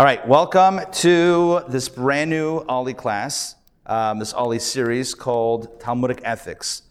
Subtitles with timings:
[0.00, 6.22] All right, welcome to this brand new OLLI class, um, this OLLI series called Talmudic
[6.24, 6.84] Ethics.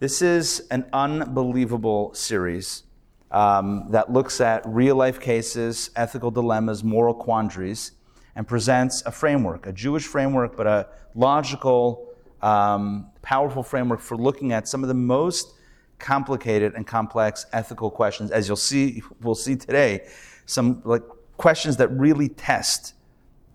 [0.00, 2.82] This is an unbelievable series
[3.30, 7.92] um, that looks at real life cases, ethical dilemmas, moral quandaries,
[8.34, 12.08] and presents a framework, a Jewish framework, but a logical,
[12.42, 15.54] um, powerful framework for looking at some of the most
[16.00, 18.32] complicated and complex ethical questions.
[18.32, 20.08] As you'll see, we'll see today,
[20.46, 21.02] some like
[21.40, 22.92] questions that really test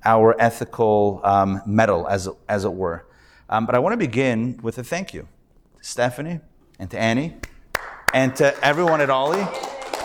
[0.04, 3.06] our ethical um, mettle, as, as it were.
[3.48, 5.28] Um, but I want to begin with a thank you
[5.78, 6.40] to Stephanie
[6.80, 7.36] and to Annie
[8.12, 9.46] and to everyone at OLLI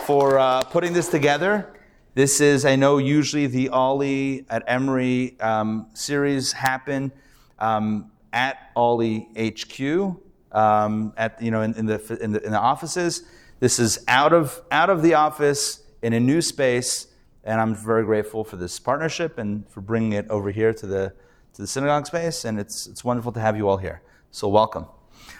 [0.05, 1.73] for uh, putting this together.
[2.13, 7.11] This is, I know, usually the OLLI at Emory um, series happen
[7.57, 12.59] um, at OLLI HQ, um, at you know in, in, the, in, the, in the
[12.59, 13.23] offices.
[13.59, 17.07] This is out of out of the office in a new space
[17.43, 21.13] and I'm very grateful for this partnership and for bringing it over here to the,
[21.53, 22.45] to the synagogue space.
[22.45, 24.01] And it's, it's wonderful to have you all here.
[24.31, 24.85] So, welcome.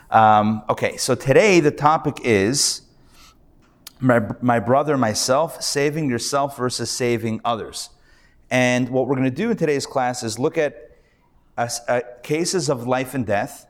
[0.10, 2.82] Um, okay, so today the topic is
[4.00, 7.90] my, my brother, myself, saving yourself versus saving others.
[8.50, 10.98] And what we're going to do in today's class is look at
[11.58, 13.68] uh, uh, cases of life and death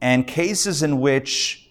[0.00, 1.70] and cases in which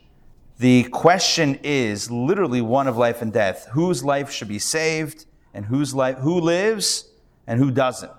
[0.60, 5.66] the question is literally one of life and death whose life should be saved and
[5.66, 7.10] whose life, who lives
[7.48, 8.12] and who doesn't.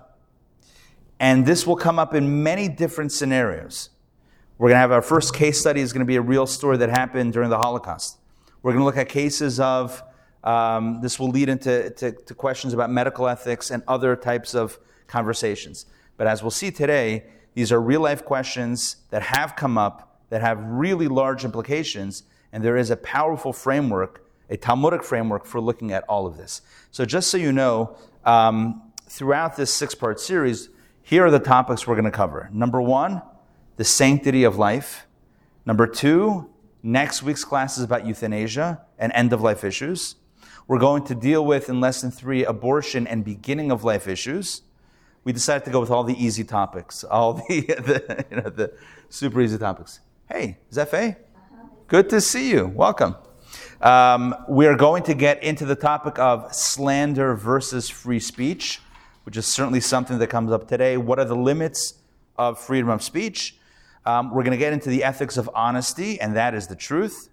[1.19, 3.89] And this will come up in many different scenarios.
[4.57, 6.77] We're going to have our first case study is going to be a real story
[6.77, 8.17] that happened during the Holocaust.
[8.61, 10.03] We're going to look at cases of,
[10.43, 14.79] um, this will lead into to, to questions about medical ethics and other types of
[15.07, 15.85] conversations.
[16.17, 20.41] But as we'll see today, these are real life questions that have come up that
[20.41, 25.91] have really large implications, and there is a powerful framework a Talmudic framework for looking
[25.91, 26.61] at all of this.
[26.91, 30.69] So, just so you know, um, throughout this six part series,
[31.01, 32.49] here are the topics we're going to cover.
[32.51, 33.21] Number one,
[33.77, 35.05] the sanctity of life.
[35.65, 36.49] Number two,
[36.81, 40.15] next week's class is about euthanasia and end of life issues.
[40.67, 44.61] We're going to deal with, in lesson three, abortion and beginning of life issues.
[45.23, 48.73] We decided to go with all the easy topics, all the, the, you know, the
[49.09, 49.99] super easy topics.
[50.29, 51.17] Hey, Zefe,
[51.87, 52.67] good to see you.
[52.67, 53.15] Welcome.
[53.83, 58.79] Um, we are going to get into the topic of slander versus free speech,
[59.25, 60.95] which is certainly something that comes up today.
[60.95, 61.95] What are the limits
[62.37, 63.57] of freedom of speech?
[64.05, 67.27] Um, we're going to get into the ethics of honesty, and that is the truth.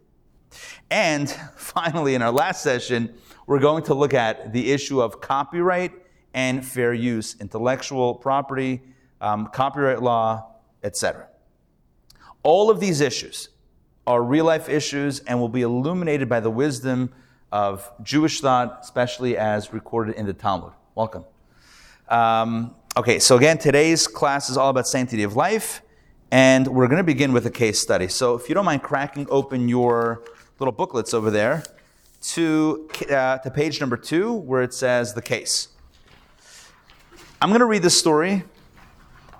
[0.91, 3.15] And finally, in our last session,
[3.47, 5.93] we're going to look at the issue of copyright
[6.35, 8.83] and fair use, intellectual property,
[9.21, 11.29] um, copyright law, etc.
[12.43, 13.51] All of these issues
[14.07, 17.13] are real life issues and will be illuminated by the wisdom
[17.53, 20.73] of Jewish thought, especially as recorded in the Talmud.
[20.95, 21.25] Welcome.
[22.09, 25.83] Um, okay, so again, today's class is all about sanctity of life,
[26.31, 28.09] and we're going to begin with a case study.
[28.09, 30.23] So if you don't mind cracking open your
[30.59, 31.63] little booklets over there
[32.23, 35.69] to, uh, to page number two, where it says the case.
[37.41, 38.45] I'm going to read this story,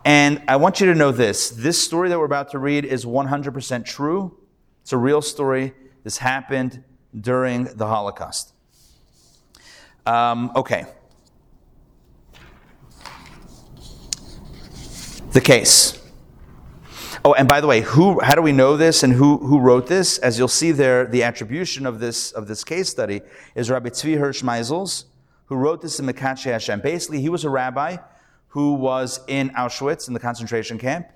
[0.05, 1.51] and I want you to know this.
[1.51, 4.37] This story that we're about to read is 100% true.
[4.83, 5.75] It's a real story.
[6.05, 6.83] This happened
[7.19, 8.53] during the Holocaust.
[10.07, 10.87] Um, okay.
[15.33, 15.97] The case.
[17.23, 19.87] Oh, and by the way, who, how do we know this and who, who wrote
[19.87, 20.17] this?
[20.19, 23.21] As you'll see there, the attribution of this, of this case study
[23.55, 25.05] is Rabbi Tzvi Hirsch Meisels,
[25.47, 26.81] who wrote this in Mekadshei Hashem.
[26.81, 27.99] Basically, he was a rabbi
[28.49, 31.09] who was in Auschwitz in the concentration camp,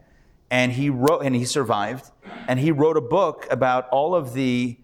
[0.54, 2.12] and he wrote and he survived
[2.46, 4.76] and he wrote a book about all of the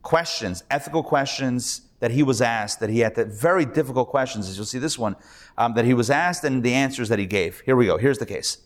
[0.00, 4.56] questions ethical questions that he was asked that he had the very difficult questions as
[4.56, 5.14] you'll see this one
[5.58, 7.60] um, that he was asked and the answers that he gave.
[7.66, 7.98] Here we go.
[7.98, 8.62] Here's the case.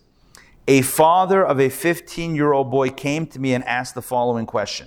[0.69, 4.47] A father of a 15 year old boy came to me and asked the following
[4.47, 4.87] question.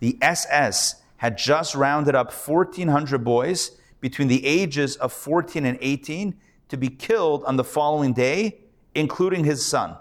[0.00, 3.70] The ss had just rounded up 1400 boys
[4.00, 6.34] between the ages of 14 and 18
[6.68, 8.58] to be killed on the following day
[8.94, 9.96] including his son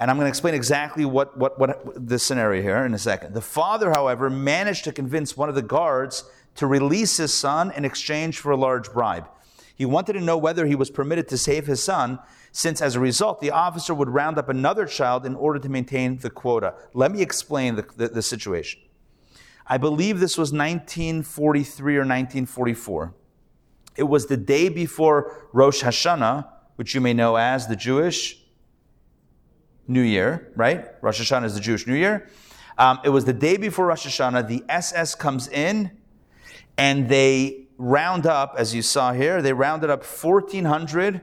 [0.00, 3.34] and I'm going to explain exactly what, what, what this scenario here in a second.
[3.34, 6.24] The father, however, managed to convince one of the guards
[6.56, 9.28] to release his son in exchange for a large bribe.
[9.74, 12.18] He wanted to know whether he was permitted to save his son,
[12.52, 16.18] since as a result, the officer would round up another child in order to maintain
[16.18, 16.74] the quota.
[16.94, 18.80] Let me explain the, the, the situation.
[19.66, 23.14] I believe this was 1943 or 1944.
[23.96, 28.40] It was the day before Rosh Hashanah, which you may know as the Jewish
[29.88, 30.86] New Year, right?
[31.00, 32.28] Rosh Hashanah is the Jewish New Year.
[32.76, 34.46] Um, it was the day before Rosh Hashanah.
[34.46, 35.90] The SS comes in
[36.76, 41.22] and they round up, as you saw here, they rounded up 1,400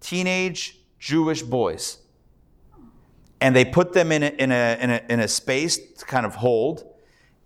[0.00, 1.98] teenage Jewish boys.
[3.40, 6.24] And they put them in a, in a, in a, in a space to kind
[6.24, 6.84] of hold.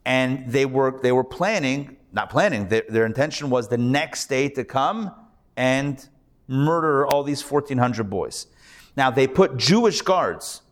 [0.05, 4.49] And they were, they were planning, not planning, their, their intention was the next day
[4.51, 5.12] to come
[5.57, 6.09] and
[6.47, 8.47] murder all these 1,400 boys.
[8.96, 10.62] Now, they put Jewish guards,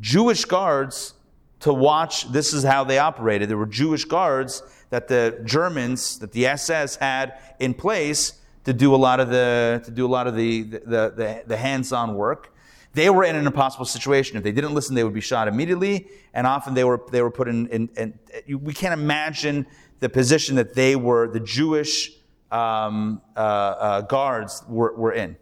[0.00, 1.14] Jewish guards
[1.60, 2.30] to watch.
[2.32, 3.48] This is how they operated.
[3.48, 8.34] There were Jewish guards that the Germans, that the SS had in place
[8.64, 11.56] to do a lot of the to do a lot of the the, the, the
[11.56, 12.52] hands-on work.
[12.94, 14.36] They were in an impossible situation.
[14.38, 17.30] If they didn't listen, they would be shot immediately, and often they were they were
[17.30, 17.68] put in.
[17.68, 18.18] in, in
[18.60, 19.66] we can't imagine
[20.00, 22.12] the position that they were, the Jewish
[22.50, 25.36] um, uh, uh, guards were, were in.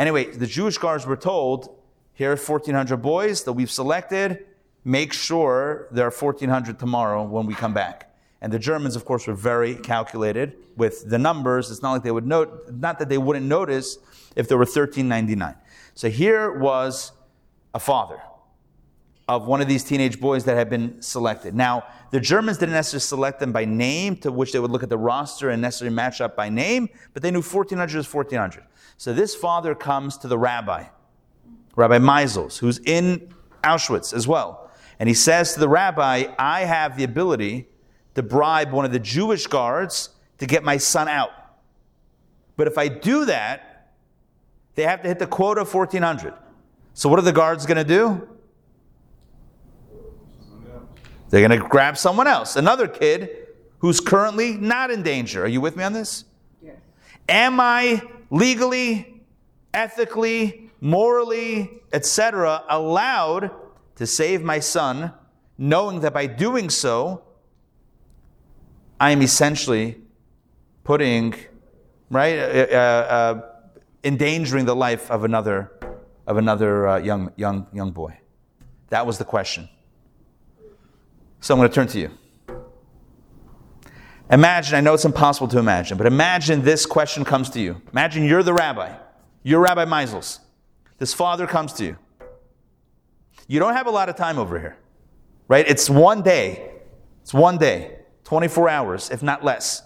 [0.00, 1.76] Anyway, the Jewish guards were told,
[2.14, 4.46] here are 1,400 boys that we've selected.
[4.82, 8.16] Make sure there are 1,400 tomorrow when we come back.
[8.40, 11.70] And the Germans, of course, were very calculated with the numbers.
[11.70, 13.98] It's not like they would note, not that they wouldn't notice
[14.36, 15.54] if there were 1399.
[15.92, 17.12] So here was
[17.74, 18.22] a father
[19.28, 21.54] of one of these teenage boys that had been selected.
[21.54, 24.88] Now, the Germans didn't necessarily select them by name, to which they would look at
[24.88, 28.64] the roster and necessarily match up by name, but they knew 1400 is 1400.
[29.00, 30.84] So this father comes to the rabbi,
[31.74, 33.32] Rabbi Meisels, who's in
[33.64, 34.70] Auschwitz as well.
[34.98, 37.66] And he says to the rabbi, I have the ability
[38.14, 41.30] to bribe one of the Jewish guards to get my son out.
[42.58, 43.94] But if I do that,
[44.74, 46.34] they have to hit the quota of 1400.
[46.92, 48.28] So what are the guards going to do?
[51.30, 53.30] They're going to grab someone else, another kid
[53.78, 55.42] who's currently not in danger.
[55.42, 56.26] Are you with me on this?
[57.30, 59.22] Am I legally,
[59.72, 63.52] ethically, morally, etc., allowed
[63.94, 65.12] to save my son,
[65.56, 67.22] knowing that by doing so,
[68.98, 69.96] I am essentially
[70.82, 71.34] putting,
[72.10, 73.42] right, uh, uh, uh,
[74.02, 75.70] endangering the life of another,
[76.26, 78.18] of another uh, young, young, young boy.
[78.88, 79.68] That was the question.
[81.40, 82.10] So I'm going to turn to you.
[84.30, 87.82] Imagine, I know it's impossible to imagine, but imagine this question comes to you.
[87.90, 88.94] Imagine you're the rabbi.
[89.42, 90.38] You're Rabbi Meisels.
[90.98, 91.96] This father comes to you.
[93.48, 94.76] You don't have a lot of time over here,
[95.48, 95.66] right?
[95.66, 96.70] It's one day.
[97.22, 97.96] It's one day.
[98.24, 99.82] 24 hours, if not less.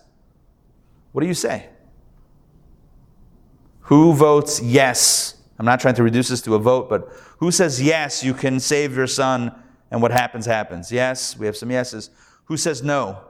[1.13, 1.69] What do you say?
[3.83, 5.37] Who votes yes?
[5.59, 7.09] I'm not trying to reduce this to a vote, but
[7.39, 9.55] who says yes, you can save your son
[9.91, 10.91] and what happens, happens?
[10.91, 12.11] Yes, we have some yeses.
[12.47, 13.21] Who says no?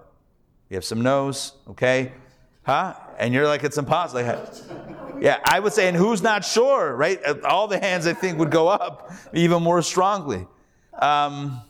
[0.69, 2.13] We have some no's, okay?
[2.65, 2.95] Huh?
[3.19, 4.23] And you're like, it's impossible.
[5.21, 7.21] yeah, I would say, and who's not sure, right?
[7.45, 10.47] All the hands I think would go up even more strongly.
[10.99, 11.61] Um,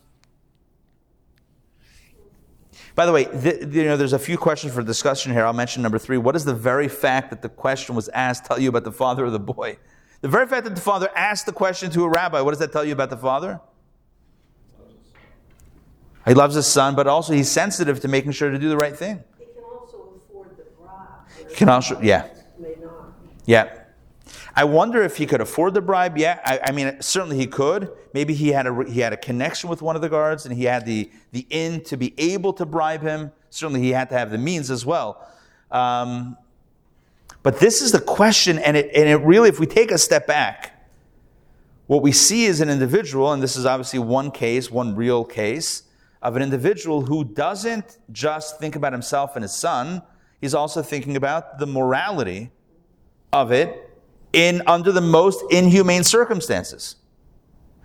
[2.94, 5.44] by the way, th- you know, there's a few questions for discussion here.
[5.44, 6.16] I'll mention number three.
[6.16, 9.24] What does the very fact that the question was asked tell you about the father
[9.24, 9.78] of the boy?
[10.20, 12.72] The very fact that the father asked the question to a rabbi, what does that
[12.72, 13.60] tell you about the father?
[16.26, 18.96] He loves his son, but also he's sensitive to making sure to do the right
[18.96, 19.22] thing.
[19.38, 21.48] He can also afford the bribe.
[21.48, 22.28] He can also, yeah.
[23.46, 23.80] Yeah.
[24.56, 26.16] I wonder if he could afford the bribe.
[26.16, 27.90] Yeah, I, I, mean, certainly he could.
[28.12, 30.64] Maybe he had a he had a connection with one of the guards, and he
[30.64, 33.32] had the the in to be able to bribe him.
[33.50, 35.28] Certainly, he had to have the means as well.
[35.72, 36.36] Um,
[37.42, 40.26] but this is the question, and it and it really, if we take a step
[40.26, 40.88] back,
[41.88, 45.82] what we see is an individual, and this is obviously one case, one real case
[46.24, 50.02] of an individual who doesn't just think about himself and his son.
[50.40, 52.50] He's also thinking about the morality
[53.30, 53.90] of it
[54.32, 56.96] in under the most inhumane circumstances.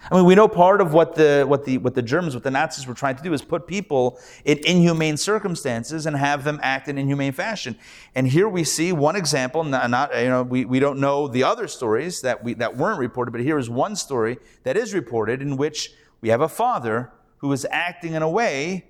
[0.09, 2.51] I mean, we know part of what the, what, the, what the Germans, what the
[2.51, 6.87] Nazis were trying to do is put people in inhumane circumstances and have them act
[6.87, 7.77] in inhumane fashion.
[8.15, 11.43] And here we see one example, not, not, you know, we, we don't know the
[11.43, 15.41] other stories that, we, that weren't reported, but here is one story that is reported
[15.41, 15.91] in which
[16.21, 18.85] we have a father who is acting in a way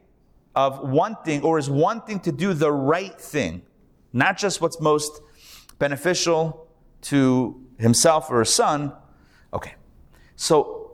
[0.56, 3.62] of wanting or is wanting to do the right thing,
[4.14, 5.22] not just what's most
[5.78, 6.68] beneficial
[7.02, 8.92] to himself or his son.
[9.54, 9.74] Okay.
[10.36, 10.92] So,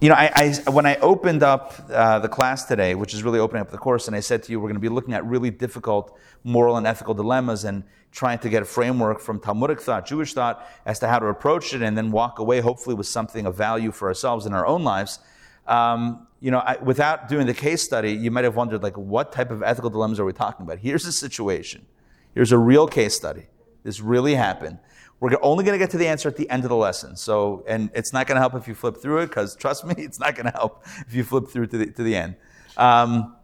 [0.00, 3.38] you know, I, I when I opened up uh, the class today, which is really
[3.38, 5.24] opening up the course, and I said to you, we're going to be looking at
[5.24, 10.06] really difficult moral and ethical dilemmas and trying to get a framework from Talmudic thought,
[10.06, 13.46] Jewish thought, as to how to approach it and then walk away, hopefully, with something
[13.46, 15.20] of value for ourselves in our own lives.
[15.66, 19.30] Um, you know, I, without doing the case study, you might have wondered, like, what
[19.32, 20.78] type of ethical dilemmas are we talking about?
[20.78, 21.86] Here's a situation.
[22.34, 23.46] Here's a real case study.
[23.82, 24.78] This really happened.
[25.20, 27.14] We're only going to get to the answer at the end of the lesson.
[27.14, 29.94] So, and it's not going to help if you flip through it, because trust me,
[29.98, 32.36] it's not going to help if you flip through to the, to the end.
[32.76, 33.36] Um,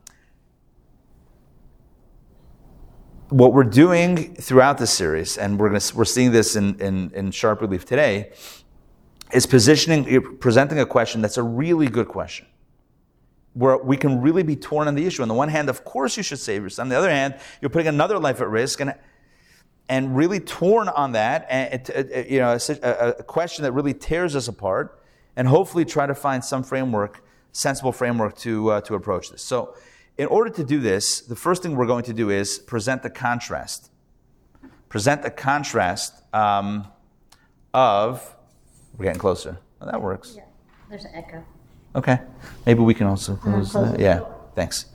[3.29, 7.31] what we're doing throughout the series, and we're, gonna, we're seeing this in, in, in
[7.33, 8.31] sharp relief today,
[9.33, 12.47] is positioning, presenting a question that's a really good question.
[13.55, 15.23] Where we can really be torn on the issue.
[15.23, 16.85] On the one hand, of course, you should save your son.
[16.85, 18.95] On the other hand, you're putting another life at risk, and
[19.89, 21.47] and really torn on that.
[21.49, 25.03] And it, you know, a, a question that really tears us apart,
[25.37, 29.41] and hopefully try to find some framework, sensible framework to uh, to approach this.
[29.43, 29.75] So,
[30.19, 33.11] in order to do this, the first thing we're going to do is present the
[33.11, 33.91] contrast.
[34.91, 36.89] Present the contrast um,
[37.73, 38.36] of
[38.97, 39.59] we're getting closer.
[39.81, 40.35] Oh, that works.
[40.37, 40.45] Yeah,
[40.89, 41.45] there's an echo.
[41.95, 42.21] Okay.
[42.67, 44.01] Maybe we can also close close that.
[44.01, 44.21] Yeah.
[44.55, 44.87] Thanks.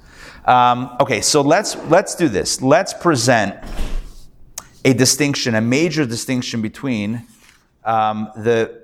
[0.46, 1.22] Um, okay.
[1.22, 2.62] So let's let's do this.
[2.62, 3.56] Let's present
[4.86, 7.26] a distinction, a major distinction between
[7.84, 8.82] um, the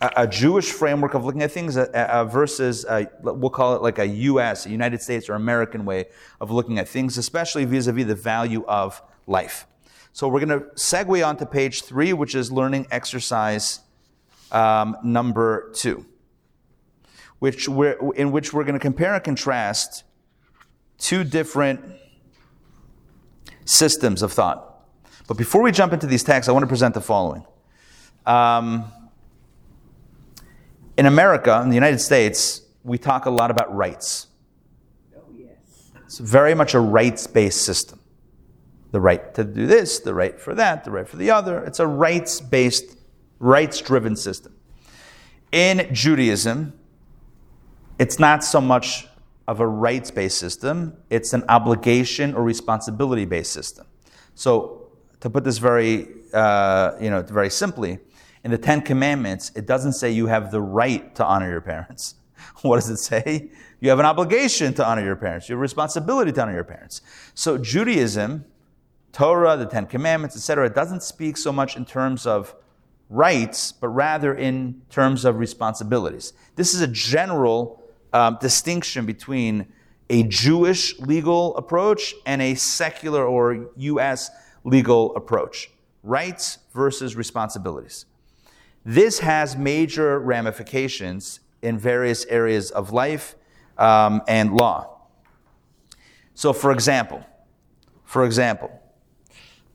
[0.00, 3.82] a, a Jewish framework of looking at things uh, uh, versus a, we'll call it
[3.82, 6.06] like a U.S., a United States or American way
[6.40, 9.66] of looking at things, especially vis-a-vis the value of life.
[10.12, 13.80] So we're going to segue onto page three, which is learning exercise
[14.52, 16.06] um, number two,
[17.38, 20.04] which we're, in which we're going to compare and contrast
[20.98, 21.80] two different
[23.64, 24.66] systems of thought.
[25.26, 27.44] But before we jump into these texts, I want to present the following.
[28.26, 28.90] Um,
[30.96, 34.26] in America, in the United States, we talk a lot about rights.
[36.04, 38.00] It's very much a rights based system.
[38.90, 41.62] The right to do this, the right for that, the right for the other.
[41.64, 42.96] It's a rights based,
[43.40, 44.54] rights driven system.
[45.50, 46.72] In Judaism,
[47.98, 49.08] it's not so much
[49.48, 53.84] of a rights based system, it's an obligation or responsibility based system.
[54.36, 54.86] So,
[55.18, 57.98] to put this very, uh, you know, very simply,
[58.44, 62.14] in the Ten Commandments, it doesn't say you have the right to honor your parents.
[62.62, 63.50] What does it say?
[63.80, 65.48] You have an obligation to honor your parents.
[65.48, 67.00] You have a responsibility to honor your parents.
[67.34, 68.44] So Judaism,
[69.12, 72.54] Torah, the Ten Commandments, etc., doesn't speak so much in terms of
[73.10, 76.32] rights, but rather in terms of responsibilities.
[76.54, 79.66] This is a general um, distinction between
[80.08, 84.30] a Jewish legal approach and a secular or U.S.
[84.64, 85.70] legal approach.
[86.02, 88.06] Rights versus responsibilities.
[88.84, 93.34] This has major ramifications in various areas of life
[93.76, 95.00] um, and law.
[96.34, 97.24] So, for example,
[98.04, 98.70] for example,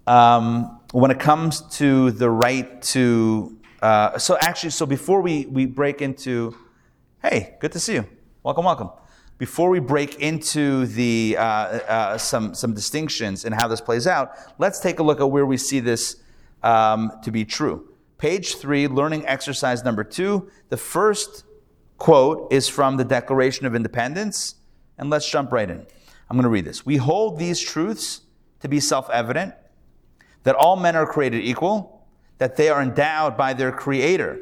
[0.08, 5.66] um, when it comes to the right to, uh, so actually, so before we, we
[5.66, 6.56] break into,
[7.22, 8.08] hey, good to see you.
[8.44, 8.92] Welcome, welcome.
[9.38, 14.38] Before we break into the uh, uh, some some distinctions and how this plays out,
[14.58, 16.16] let's take a look at where we see this
[16.64, 17.90] um, to be true.
[18.18, 20.50] Page three, learning exercise number two.
[20.70, 21.44] The first
[21.98, 24.56] quote is from the Declaration of Independence,
[24.98, 25.86] and let's jump right in.
[26.30, 26.86] I'm going to read this.
[26.86, 28.22] We hold these truths
[28.62, 29.56] to be self evident
[30.46, 34.40] that all men are created equal, that they are endowed by their Creator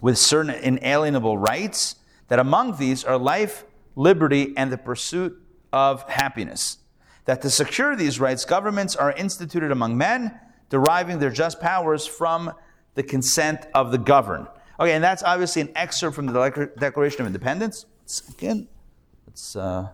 [0.00, 1.96] with certain inalienable rights,
[2.28, 3.64] that among these are life,
[3.96, 5.36] liberty, and the pursuit
[5.72, 6.78] of happiness.
[7.24, 10.38] That to secure these rights, governments are instituted among men,
[10.70, 12.52] deriving their just powers from
[12.94, 14.46] the consent of the governed.
[14.78, 17.86] Okay, and that's obviously an excerpt from the Declaration of Independence.
[18.28, 18.68] Again,
[19.26, 19.56] let's.
[19.56, 19.88] Uh,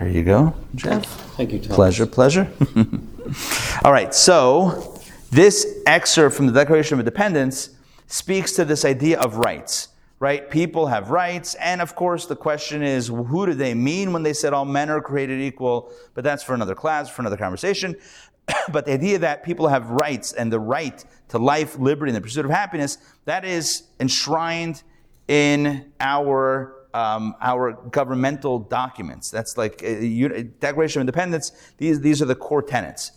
[0.00, 1.04] there you go, Jeff.
[1.36, 1.74] Thank you, Tom.
[1.74, 2.50] Pleasure, pleasure.
[3.84, 4.98] All right, so
[5.30, 7.70] this excerpt from the Declaration of Independence
[8.06, 9.88] speaks to this idea of rights,
[10.18, 10.50] right?
[10.50, 14.32] People have rights, and of course, the question is who do they mean when they
[14.32, 15.92] said all men are created equal?
[16.14, 17.94] But that's for another class, for another conversation.
[18.72, 22.20] but the idea that people have rights and the right to life, liberty, and the
[22.20, 24.82] pursuit of happiness, that is enshrined
[25.28, 29.30] in our um, our governmental documents.
[29.30, 31.52] That's like a, a Declaration of Independence.
[31.78, 33.12] These these are the core tenets.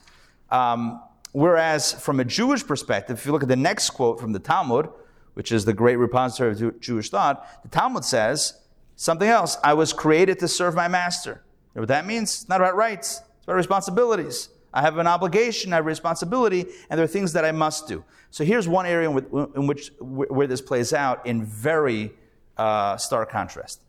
[0.49, 1.01] Um,
[1.31, 4.89] whereas from a Jewish perspective, if you look at the next quote from the Talmud,
[5.33, 8.61] which is the great repository of Jewish thought, the Talmud says
[8.95, 9.57] something else.
[9.63, 11.43] I was created to serve my master.
[11.73, 12.33] You know what that means?
[12.33, 13.21] It's not about rights.
[13.37, 14.49] It's about responsibilities.
[14.73, 17.87] I have an obligation, I have a responsibility, and there are things that I must
[17.87, 18.03] do.
[18.31, 19.25] So here's one area in which,
[19.55, 22.11] in which where this plays out in very
[22.57, 23.81] uh, stark contrast: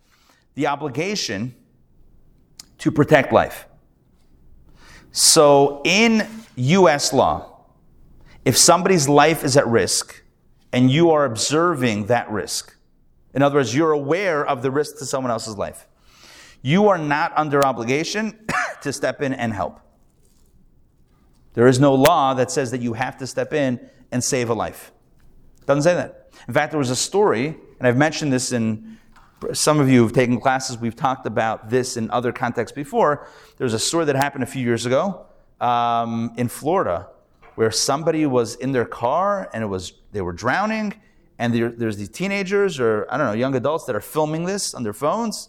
[0.54, 1.54] the obligation
[2.78, 3.66] to protect life.
[5.12, 7.12] So in U.S.
[7.12, 7.66] law,
[8.44, 10.22] if somebody's life is at risk
[10.72, 12.76] and you are observing that risk,
[13.32, 15.86] in other words, you're aware of the risk to someone else's life,
[16.62, 18.46] you are not under obligation
[18.82, 19.80] to step in and help.
[21.54, 23.80] There is no law that says that you have to step in
[24.10, 24.92] and save a life.
[25.66, 26.30] Doesn't say that.
[26.48, 28.98] In fact, there was a story, and I've mentioned this in
[29.52, 33.26] some of you who've taken classes, we've talked about this in other contexts before.
[33.56, 35.26] There was a story that happened a few years ago
[35.60, 37.08] um, in Florida
[37.54, 40.94] where somebody was in their car and it was they were drowning,
[41.38, 44.74] and there, there's these teenagers or I don't know young adults that are filming this
[44.74, 45.48] on their phones,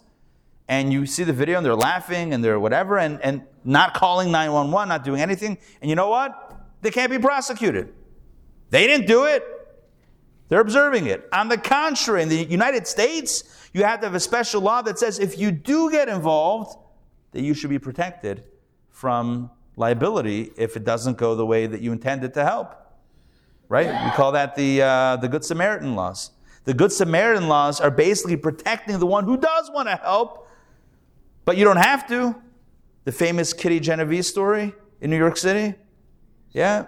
[0.67, 4.31] and you see the video and they're laughing and they're whatever and, and not calling
[4.31, 6.59] 911, not doing anything, and you know what?
[6.81, 7.93] They can't be prosecuted.
[8.69, 9.43] They didn't do it.
[10.47, 11.27] They're observing it.
[11.33, 14.99] On the contrary, in the United States, you have to have a special law that
[14.99, 16.77] says if you do get involved,
[17.31, 18.43] that you should be protected
[18.89, 22.75] from liability if it doesn't go the way that you intended to help.
[23.67, 23.87] Right?
[23.87, 26.31] We call that the, uh, the Good Samaritan laws.
[26.65, 30.47] The Good Samaritan laws are basically protecting the one who does want to help,
[31.43, 32.35] but you don't have to.
[33.03, 35.75] The famous Kitty Genovese story in New York City.
[36.51, 36.85] Yeah,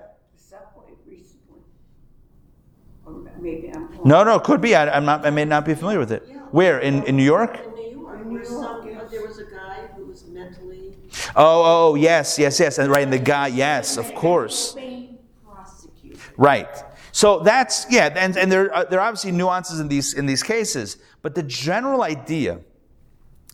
[4.08, 4.76] maybe No, no, could be.
[4.76, 5.26] I, I'm not.
[5.26, 6.24] I may not be familiar with it.
[6.52, 7.60] Where in, in New York?
[7.60, 10.96] In New York, In New where some, there was a guy who was mentally,
[11.36, 12.78] Oh, oh, yes, yes, yes.
[12.78, 13.48] And right, and the guy.
[13.48, 14.76] Yes, of course.
[16.38, 16.68] Right.
[17.12, 20.44] So that's yeah, and, and there are, there are obviously nuances in these in these
[20.44, 22.60] cases, but the general idea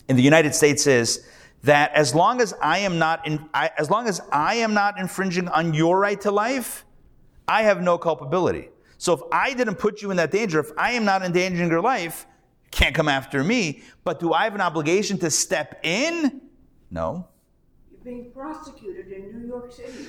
[0.06, 1.26] in the United States is
[1.62, 4.98] that as long as I am not in, I, as long as I am not
[4.98, 6.84] infringing on your right to life,
[7.48, 8.68] I have no culpability.
[9.04, 11.82] So if I didn't put you in that danger, if I am not endangering your
[11.82, 12.24] life,
[12.62, 13.82] you can't come after me.
[14.02, 16.40] But do I have an obligation to step in?
[16.90, 17.28] No.
[17.90, 20.06] You're being prosecuted in New York City.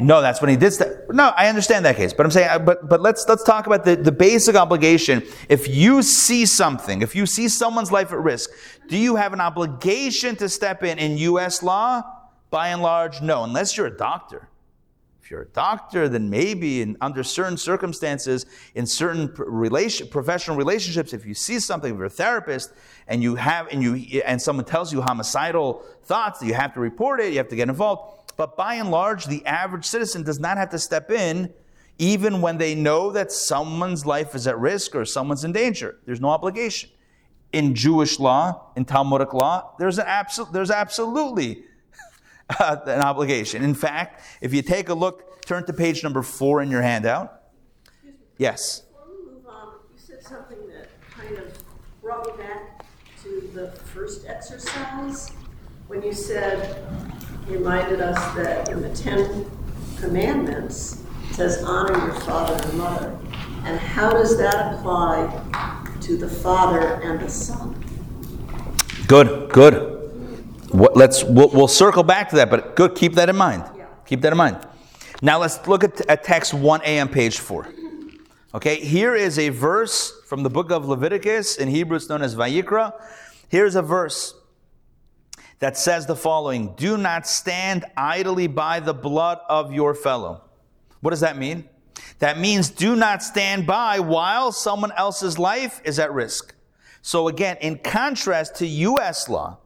[0.00, 1.14] No, that's when he did that.
[1.14, 3.84] No, I understand that case, but I'm saying, uh, but but let's let's talk about
[3.84, 5.22] the, the basic obligation.
[5.48, 8.50] If you see something, if you see someone's life at risk,
[8.88, 10.98] do you have an obligation to step in?
[10.98, 11.62] In U.S.
[11.62, 12.02] law,
[12.50, 14.49] by and large, no, unless you're a doctor.
[15.30, 21.12] If you're a doctor, then maybe in under certain circumstances, in certain relation, professional relationships,
[21.12, 22.72] if you see something, if you're a therapist,
[23.06, 27.20] and you have and you and someone tells you homicidal thoughts, you have to report
[27.20, 28.32] it, you have to get involved.
[28.36, 31.54] But by and large, the average citizen does not have to step in,
[31.98, 36.00] even when they know that someone's life is at risk or someone's in danger.
[36.06, 36.90] There's no obligation.
[37.52, 41.62] In Jewish law, in Talmudic law, there's an absolute, there's absolutely
[42.58, 43.62] uh, an obligation.
[43.62, 47.42] In fact, if you take a look, turn to page number four in your handout.
[48.38, 48.82] Yes.
[48.82, 51.58] before we move on, you said something that kind of
[52.00, 52.86] brought me back
[53.24, 55.30] to the first exercise,
[55.88, 56.80] when you said,
[57.48, 59.44] reminded us that in the Ten
[59.98, 63.18] Commandments, it says honor your father and mother.
[63.64, 67.74] And how does that apply to the father and the son?
[69.08, 69.98] Good, good.
[70.70, 72.94] What, let's we'll, we'll circle back to that, but good.
[72.94, 73.64] Keep that in mind.
[73.76, 73.86] Yeah.
[74.06, 74.64] Keep that in mind.
[75.22, 77.68] Now let's look at, at text one a on page four.
[78.54, 81.56] Okay, here is a verse from the book of Leviticus.
[81.56, 82.94] In Hebrew, it's known as Vayikra.
[83.48, 84.34] Here's a verse
[85.58, 90.42] that says the following: "Do not stand idly by the blood of your fellow."
[91.00, 91.68] What does that mean?
[92.18, 96.54] That means do not stand by while someone else's life is at risk.
[97.02, 99.28] So again, in contrast to U.S.
[99.28, 99.58] law,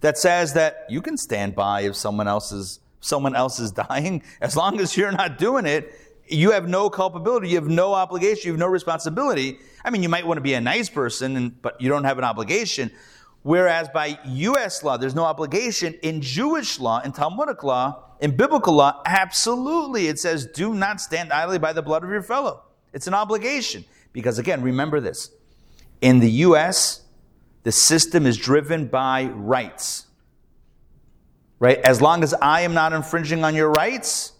[0.00, 4.22] that says that you can stand by if someone else is someone else is dying
[4.40, 5.92] as long as you're not doing it
[6.28, 9.58] you have no culpability you have no obligation you have no responsibility.
[9.84, 12.18] I mean you might want to be a nice person and, but you don't have
[12.18, 12.90] an obligation.
[13.42, 18.74] Whereas by us law there's no obligation in jewish law in talmudic law in biblical
[18.74, 22.62] law absolutely it says do not stand idly by the blood of your fellow.
[22.92, 23.84] It's an obligation.
[24.12, 25.30] Because again remember this.
[26.00, 27.02] In the us
[27.62, 30.06] the system is driven by rights.
[31.58, 31.78] Right?
[31.78, 34.32] As long as I am not infringing on your rights,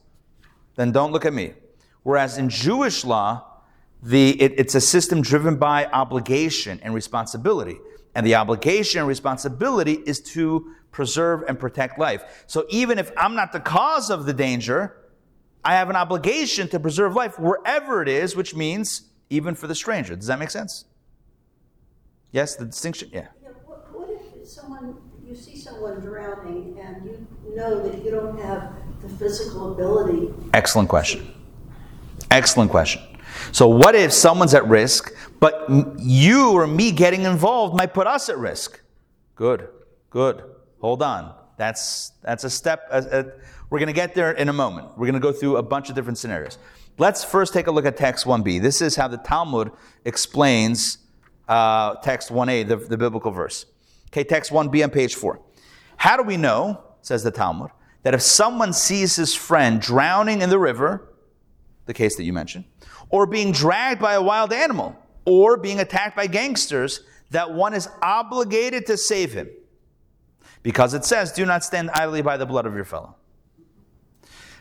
[0.76, 1.54] then don't look at me.
[2.02, 3.44] Whereas in Jewish law,
[4.02, 7.78] the, it, it's a system driven by obligation and responsibility.
[8.14, 12.44] And the obligation and responsibility is to preserve and protect life.
[12.46, 14.96] So even if I'm not the cause of the danger,
[15.64, 19.74] I have an obligation to preserve life wherever it is, which means even for the
[19.74, 20.14] stranger.
[20.14, 20.84] Does that make sense?
[22.30, 23.10] Yes, the distinction?
[23.12, 23.26] Yeah.
[23.42, 24.96] Yeah, what, what if someone,
[25.28, 30.32] you see someone drowning and you know that you don't have the physical ability?
[30.54, 31.32] Excellent question.
[32.30, 33.02] Excellent question.
[33.52, 35.66] So, what if someone's at risk, but
[35.98, 38.80] you or me getting involved might put us at risk?
[39.34, 39.68] Good,
[40.10, 40.42] good.
[40.80, 41.34] Hold on.
[41.56, 42.86] That's that's a step.
[42.90, 43.32] a- a-
[43.68, 44.96] we're going to get there in a moment.
[44.96, 46.56] We're going to go through a bunch of different scenarios.
[46.98, 48.62] Let's first take a look at text 1b.
[48.62, 49.72] This is how the Talmud
[50.04, 50.98] explains
[51.48, 53.66] uh, text 1a, the, the biblical verse.
[54.16, 55.38] Okay, text 1b on page 4.
[55.98, 57.70] How do we know, says the Talmud,
[58.02, 61.12] that if someone sees his friend drowning in the river,
[61.84, 62.64] the case that you mentioned,
[63.10, 67.90] or being dragged by a wild animal, or being attacked by gangsters, that one is
[68.00, 69.50] obligated to save him.
[70.62, 73.16] Because it says, Do not stand idly by the blood of your fellow.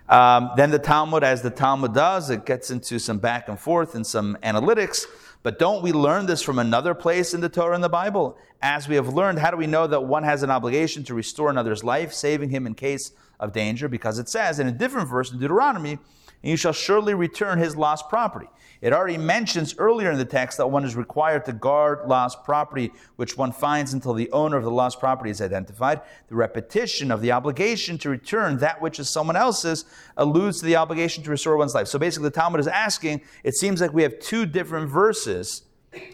[0.09, 3.95] Um, then the Talmud, as the Talmud does, it gets into some back and forth
[3.95, 5.05] and some analytics.
[5.45, 8.35] But don't we learn this from another place in the Torah and the Bible?
[8.63, 11.51] As we have learned, how do we know that one has an obligation to restore
[11.51, 13.87] another's life, saving him in case of danger?
[13.87, 15.99] Because it says in a different verse in Deuteronomy,
[16.41, 18.47] and you shall surely return his lost property.
[18.81, 22.91] It already mentions earlier in the text that one is required to guard lost property,
[23.15, 26.01] which one finds until the owner of the lost property is identified.
[26.27, 29.85] The repetition of the obligation to return that which is someone else's
[30.17, 31.87] alludes to the obligation to restore one's life.
[31.87, 35.63] So basically, the Talmud is asking it seems like we have two different verses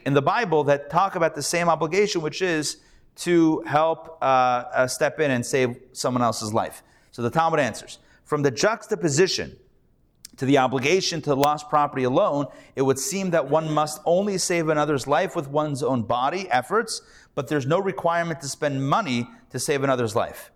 [0.06, 2.78] in the Bible that talk about the same obligation, which is
[3.18, 6.84] to help uh, uh, step in and save someone else's life.
[7.12, 9.58] So the Talmud answers from the juxtaposition
[10.42, 14.70] to the obligation to lost property alone, it would seem that one must only save
[14.70, 17.04] another's life with one's own body efforts,
[17.36, 20.50] but there's no requirement to spend money to save another's life.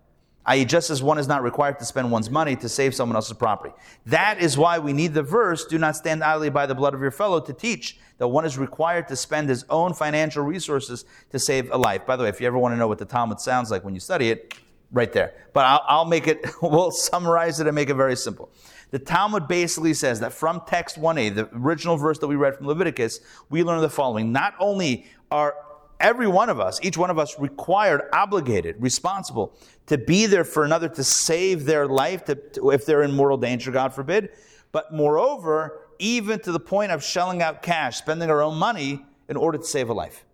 [0.44, 3.36] I.e., just as one is not required to spend one's money to save someone else's
[3.36, 3.72] property.
[4.06, 7.00] That is why we need the verse, do not stand idly by the blood of
[7.00, 11.38] your fellow, to teach that one is required to spend his own financial resources to
[11.38, 12.04] save a life.
[12.04, 13.94] By the way, if you ever want to know what the Talmud sounds like when
[13.94, 14.52] you study it,
[14.92, 15.34] right there.
[15.52, 18.50] But I'll, I'll make it, we'll summarize it and make it very simple.
[18.90, 22.66] The Talmud basically says that from text 1a, the original verse that we read from
[22.66, 23.20] Leviticus,
[23.50, 24.32] we learn the following.
[24.32, 25.54] Not only are
[25.98, 29.54] every one of us, each one of us required, obligated, responsible
[29.86, 33.38] to be there for another to save their life to, to, if they're in mortal
[33.38, 34.30] danger, God forbid,
[34.72, 39.36] but moreover, even to the point of shelling out cash, spending our own money in
[39.36, 40.24] order to save a life.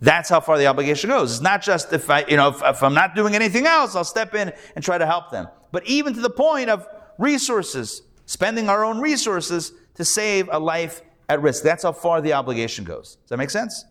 [0.00, 1.32] That's how far the obligation goes.
[1.32, 4.04] It's not just if I, you know, if, if, I'm not doing anything else, I'll
[4.04, 5.48] step in and try to help them.
[5.74, 6.86] But even to the point of
[7.18, 11.64] resources, spending our own resources to save a life at risk.
[11.64, 13.16] That's how far the obligation goes.
[13.16, 13.84] Does that make sense?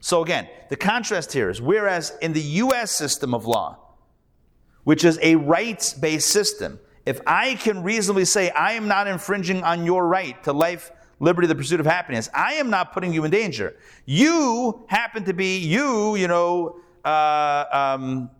[0.00, 2.92] So again, the contrast here is whereas in the U.S.
[2.92, 3.78] system of law,
[4.84, 9.84] which is a rights-based system, if I can reasonably say I am not infringing on
[9.84, 12.28] your right to life liberty, the pursuit of happiness.
[12.32, 13.76] I am not putting you in danger.
[14.06, 18.30] You happen to be, you, you know, uh, um,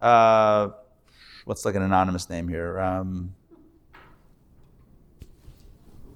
[0.00, 0.68] uh,
[1.46, 2.78] what's like an anonymous name here?
[2.80, 3.32] Um,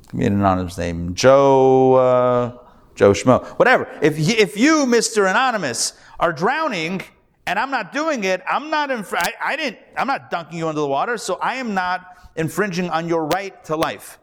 [0.06, 1.14] give me an anonymous name.
[1.14, 2.58] Joe, uh,
[2.96, 3.46] Joe Schmo.
[3.58, 3.88] Whatever.
[4.02, 5.30] If, if you, Mr.
[5.30, 7.02] Anonymous, are drowning,
[7.46, 10.68] and I'm not doing it, I'm not, inf- I, I didn't, I'm not dunking you
[10.68, 14.18] under the water, so I am not infringing on your right to life.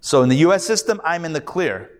[0.00, 1.92] So in the US system, I'm in the clear.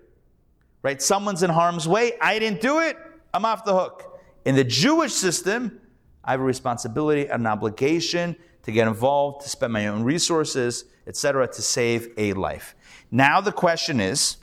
[0.83, 1.01] Right?
[1.01, 2.15] Someone's in harm's way.
[2.21, 2.97] I didn't do it.
[3.33, 4.21] I'm off the hook.
[4.45, 5.81] In the Jewish system,
[6.29, 11.49] I have a responsibility, an obligation to get involved, to spend my own resources, etc.,
[11.49, 12.75] to save a life.
[13.11, 14.37] Now the question is,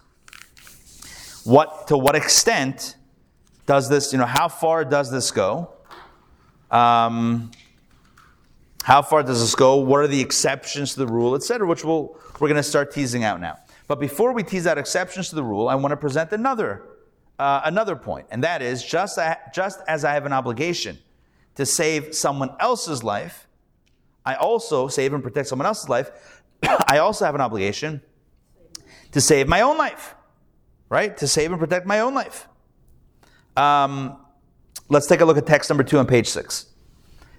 [1.44, 2.96] what to what extent
[3.68, 5.70] does this, you know, how far does this go?
[6.72, 7.52] Um,
[8.82, 9.76] how far does this go?
[9.76, 13.24] What are the exceptions to the rule, etc., which we'll we're going to start teasing
[13.24, 13.60] out now.
[13.88, 16.82] But before we tease out exceptions to the rule, I want to present another,
[17.38, 19.20] uh, another point, and that is just,
[19.54, 20.98] just as I have an obligation
[21.56, 23.48] to save someone else's life,
[24.26, 26.42] I also save and protect someone else's life.
[26.88, 28.02] I also have an obligation
[29.12, 30.16] to save my own life,
[30.90, 31.16] right?
[31.18, 32.48] To save and protect my own life.
[33.56, 34.18] Um,
[34.90, 36.68] let's take a look at text number two on page six.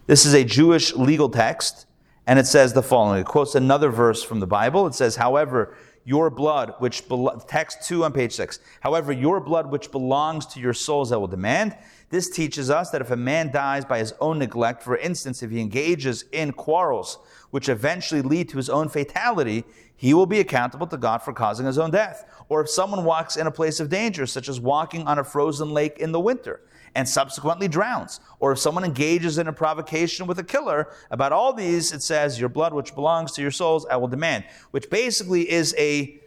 [0.06, 1.86] This is a Jewish legal text
[2.26, 3.20] and it says the following.
[3.20, 4.86] It quotes another verse from the Bible.
[4.86, 7.02] It says, however, your blood, which,
[7.46, 11.26] text 2 on page 6, however, your blood which belongs to your souls I will
[11.26, 11.76] demand.
[12.08, 15.50] This teaches us that if a man dies by his own neglect, for instance, if
[15.50, 17.18] he engages in quarrels
[17.50, 19.64] which eventually lead to his own fatality,
[19.96, 22.24] he will be accountable to God for causing his own death.
[22.48, 25.70] Or if someone walks in a place of danger, such as walking on a frozen
[25.70, 26.60] lake in the winter,
[26.96, 28.20] and subsequently drowns.
[28.40, 32.40] Or if someone engages in a provocation with a killer, about all these it says,
[32.40, 36.20] Your blood which belongs to your souls I will demand, which basically is a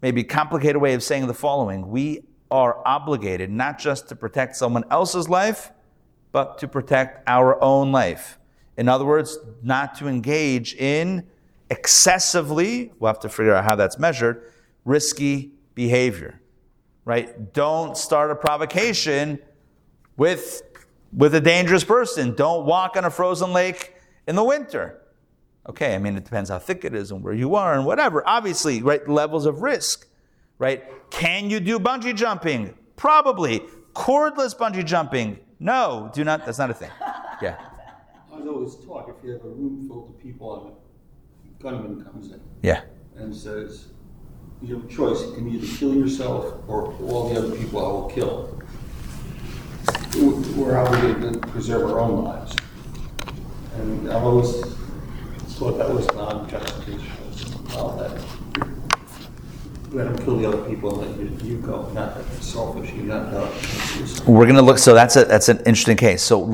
[0.00, 4.84] maybe complicated way of saying the following We are obligated not just to protect someone
[4.90, 5.70] else's life,
[6.32, 8.38] but to protect our own life.
[8.76, 11.26] In other words, not to engage in
[11.70, 14.52] excessively, we'll have to figure out how that's measured,
[14.84, 16.40] risky behavior
[17.08, 17.54] right?
[17.54, 19.38] Don't start a provocation
[20.18, 20.60] with,
[21.10, 22.34] with a dangerous person.
[22.34, 23.94] Don't walk on a frozen lake
[24.26, 25.00] in the winter.
[25.66, 28.22] Okay, I mean, it depends how thick it is and where you are and whatever.
[28.28, 30.06] Obviously, right, levels of risk,
[30.58, 30.84] right?
[31.10, 32.74] Can you do bungee jumping?
[32.96, 33.60] Probably.
[33.94, 35.38] Cordless bungee jumping?
[35.60, 36.44] No, do not.
[36.44, 36.90] That's not a thing.
[37.40, 37.56] Yeah.
[38.32, 40.76] I was always taught if you have a room full of people
[41.46, 42.80] and a gunman comes in Yeah.
[43.16, 43.86] and says,
[44.60, 45.22] you have a choice.
[45.22, 48.60] You can either kill yourself or all the other people I will kill.
[50.56, 52.56] We're obligated to preserve our own lives.
[53.76, 54.50] And I've always
[55.54, 57.64] thought that was non-justification.
[57.68, 58.68] Well, that
[59.92, 61.88] let them kill the other people and let you, you go.
[61.92, 63.32] Not that selfish, you're not.
[64.26, 64.78] We're going to look.
[64.78, 66.22] So that's a that's an interesting case.
[66.22, 66.46] So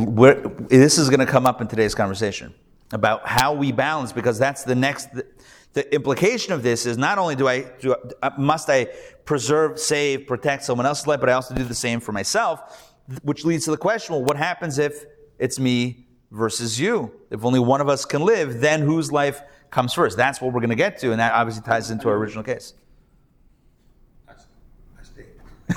[0.69, 2.55] this is going to come up in today's conversation
[2.93, 5.13] about how we balance because that's the next.
[5.13, 5.27] The,
[5.73, 8.85] the implication of this is not only do I do, uh, must I
[9.25, 13.45] preserve, save, protect someone else's life, but I also do the same for myself, which
[13.45, 15.05] leads to the question: Well, what happens if
[15.41, 17.13] it's me versus you?
[17.31, 19.43] If only one of us can live, then whose life
[19.73, 20.17] comes first?
[20.17, 22.75] That's what we're going to get to, and that obviously ties into our original case.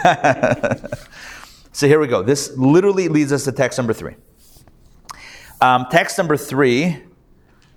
[1.72, 2.22] so here we go.
[2.22, 4.16] This literally leads us to text number three.
[5.62, 7.04] Um, text number three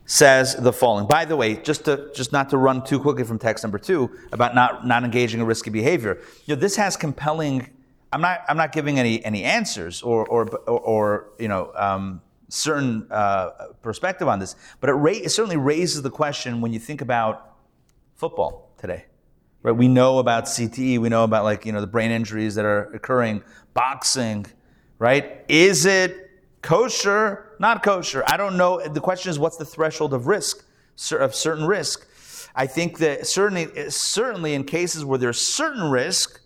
[0.07, 1.07] says the following.
[1.07, 4.11] By the way, just to just not to run too quickly from text number two
[4.33, 6.21] about not not engaging in risky behavior.
[6.47, 7.71] You know, this has compelling.
[8.13, 11.73] I'm not I'm not giving any any answers or or or, or you know.
[11.75, 13.49] Um, certain uh,
[13.81, 17.55] perspective on this, but it, ra- it certainly raises the question when you think about
[18.17, 19.05] football today
[19.63, 19.73] right?
[19.73, 22.85] We know about CTE, we know about like, you know, the brain injuries that are
[22.95, 23.43] occurring,
[23.75, 24.47] boxing,
[24.99, 25.45] right?
[25.49, 26.31] Is it
[26.63, 28.23] kosher, not kosher?
[28.27, 28.87] I don't know.
[28.87, 30.65] The question is, what's the threshold of risk,
[31.13, 32.07] of certain risk?
[32.55, 36.41] I think that certainly, certainly in cases where there's certain risk,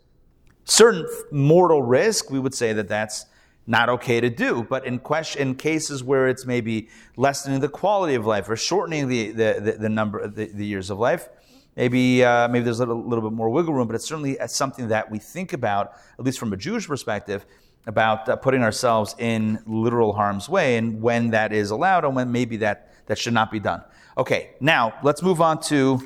[0.64, 3.26] certain mortal risk, we would say that that's
[3.66, 4.62] not okay to do.
[4.62, 9.08] But in question, in cases where it's maybe lessening the quality of life or shortening
[9.08, 11.28] the, the, the, the number, the, the years of life,
[11.76, 14.46] Maybe, uh, maybe there's a little, little, bit more wiggle room, but it's certainly uh,
[14.46, 17.44] something that we think about, at least from a Jewish perspective,
[17.86, 22.30] about uh, putting ourselves in literal harm's way and when that is allowed and when
[22.30, 23.82] maybe that, that should not be done.
[24.16, 26.00] Okay, now let's move on to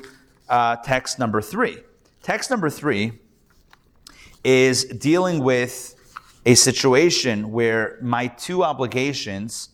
[0.49, 1.77] uh, text number three.
[2.23, 3.13] Text number three
[4.43, 5.95] is dealing with
[6.45, 9.69] a situation where my two obligations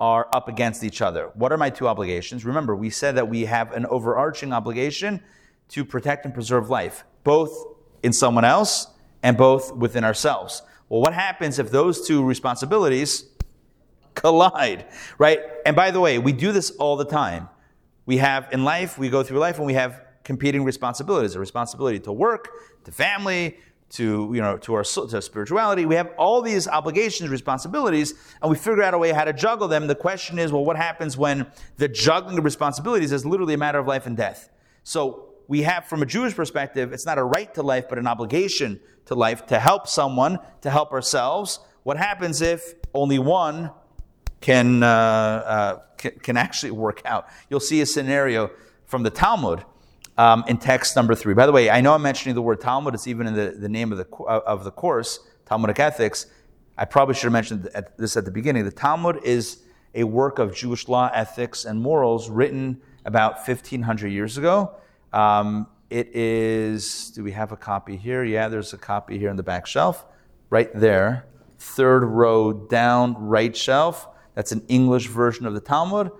[0.00, 1.30] are up against each other.
[1.34, 2.44] What are my two obligations?
[2.44, 5.22] Remember, we said that we have an overarching obligation
[5.68, 7.64] to protect and preserve life, both
[8.02, 8.88] in someone else
[9.22, 10.62] and both within ourselves.
[10.88, 13.24] Well, what happens if those two responsibilities
[14.14, 14.86] collide,
[15.18, 15.40] right?
[15.64, 17.48] And by the way, we do this all the time.
[18.04, 22.00] We have in life, we go through life and we have competing responsibilities a responsibility
[22.00, 22.50] to work,
[22.84, 28.14] to family, to you know to our to spirituality we have all these obligations responsibilities
[28.42, 30.76] and we figure out a way how to juggle them the question is well what
[30.76, 31.46] happens when
[31.76, 34.50] the juggling of responsibilities is literally a matter of life and death
[34.82, 38.06] so we have, from a Jewish perspective, it's not a right to life, but an
[38.06, 41.60] obligation to life to help someone, to help ourselves.
[41.84, 43.70] What happens if only one
[44.40, 47.28] can, uh, uh, can, can, actually work out?
[47.48, 48.50] You'll see a scenario
[48.86, 49.64] from the Talmud
[50.18, 51.34] um, in text number three.
[51.34, 53.68] By the way, I know I'm mentioning the word Talmud, it's even in the, the
[53.68, 56.26] name of the, of the course, Talmudic Ethics.
[56.78, 58.64] I probably should have mentioned this at the beginning.
[58.64, 59.62] The Talmud is
[59.94, 64.74] a work of Jewish law, ethics, and morals written about 1500 years ago.
[65.12, 68.24] Um, it is, do we have a copy here?
[68.24, 70.04] Yeah, there's a copy here on the back shelf,
[70.50, 71.26] right there.
[71.58, 74.08] Third row down, right shelf.
[74.34, 76.10] That's an English version of the Talmud.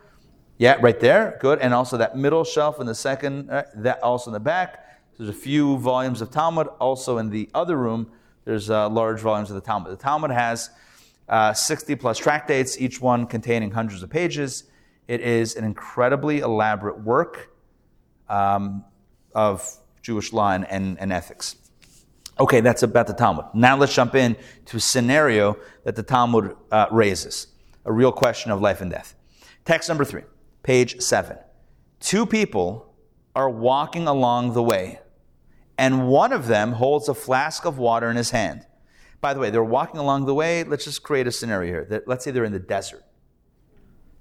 [0.59, 1.39] Yeah, right there.
[1.41, 1.59] Good.
[1.59, 4.83] And also that middle shelf in the second, uh, that also in the back.
[5.17, 6.69] There's a few volumes of Talmud.
[6.81, 8.11] Also in the other room,
[8.45, 9.93] there's uh, large volumes of the Talmud.
[9.93, 10.71] The Talmud has
[11.29, 14.65] uh, 60 plus tractates, each one containing hundreds of pages.
[15.09, 17.51] It is an incredibly elaborate work
[18.29, 18.85] um,
[19.35, 19.69] of
[20.03, 21.57] Jewish law and, and, and ethics.
[22.39, 23.47] Okay, that's about the Talmud.
[23.55, 27.49] Now let's jump in to a scenario that the Talmud uh, raises
[27.85, 29.15] a real question of life and death.
[29.65, 30.23] Text number three,
[30.67, 31.39] page seven.
[32.01, 32.93] Two people
[33.37, 34.99] are walking along the way,
[35.79, 38.67] and one of them holds a flask of water in his hand.
[39.21, 40.65] By the way, they're walking along the way.
[40.65, 42.03] Let's just create a scenario here.
[42.07, 43.05] Let's say they're in the desert.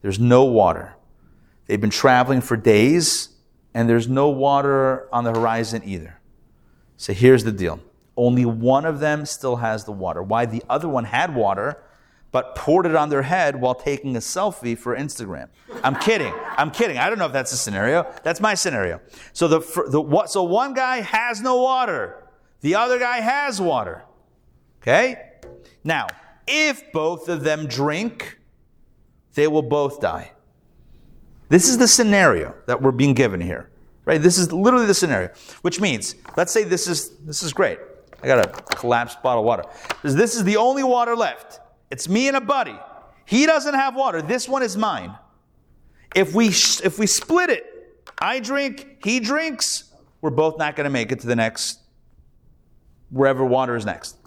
[0.01, 0.95] There's no water.
[1.65, 3.29] They've been traveling for days
[3.73, 6.19] and there's no water on the horizon either.
[6.95, 7.79] So here's the deal
[8.15, 10.21] only one of them still has the water.
[10.21, 10.45] Why?
[10.45, 11.83] The other one had water,
[12.35, 15.47] but poured it on their head while taking a selfie for Instagram.
[15.85, 16.33] I'm kidding.
[16.57, 16.97] I'm kidding.
[16.97, 18.13] I don't know if that's a scenario.
[18.23, 18.99] That's my scenario.
[19.31, 22.27] So the, the what, so one guy has no water.
[22.59, 24.03] The other guy has water.
[24.81, 25.31] Okay?
[25.85, 26.07] Now,
[26.45, 28.37] if both of them drink,
[29.35, 30.33] they will both die.
[31.47, 33.69] This is the scenario that we're being given here.
[34.03, 34.21] Right?
[34.21, 35.29] This is literally the scenario.
[35.61, 37.79] Which means, let's say this is this is great.
[38.21, 39.63] I got a collapsed bottle of water.
[40.03, 41.61] This is the only water left.
[41.91, 42.77] It's me and a buddy.
[43.25, 44.21] He doesn't have water.
[44.21, 45.15] This one is mine.
[46.15, 47.65] If we if we split it,
[48.19, 51.79] I drink, he drinks, we're both not going to make it to the next,
[53.09, 54.17] wherever water is next.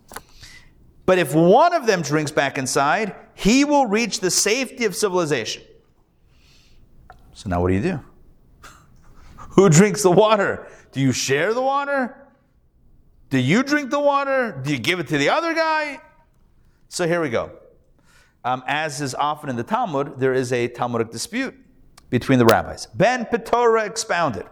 [1.07, 5.63] But if one of them drinks back inside, he will reach the safety of civilization.
[7.33, 8.01] So now what do you do?
[9.53, 10.67] Who drinks the water?
[10.93, 12.15] Do you share the water?
[13.31, 14.61] Do you drink the water?
[14.63, 16.01] Do you give it to the other guy?
[16.89, 17.53] So here we go.
[18.45, 21.55] Um, as is often in the Talmud, there is a Talmudic dispute
[22.11, 22.87] between the rabbis.
[22.87, 24.47] Ben Petora expounded.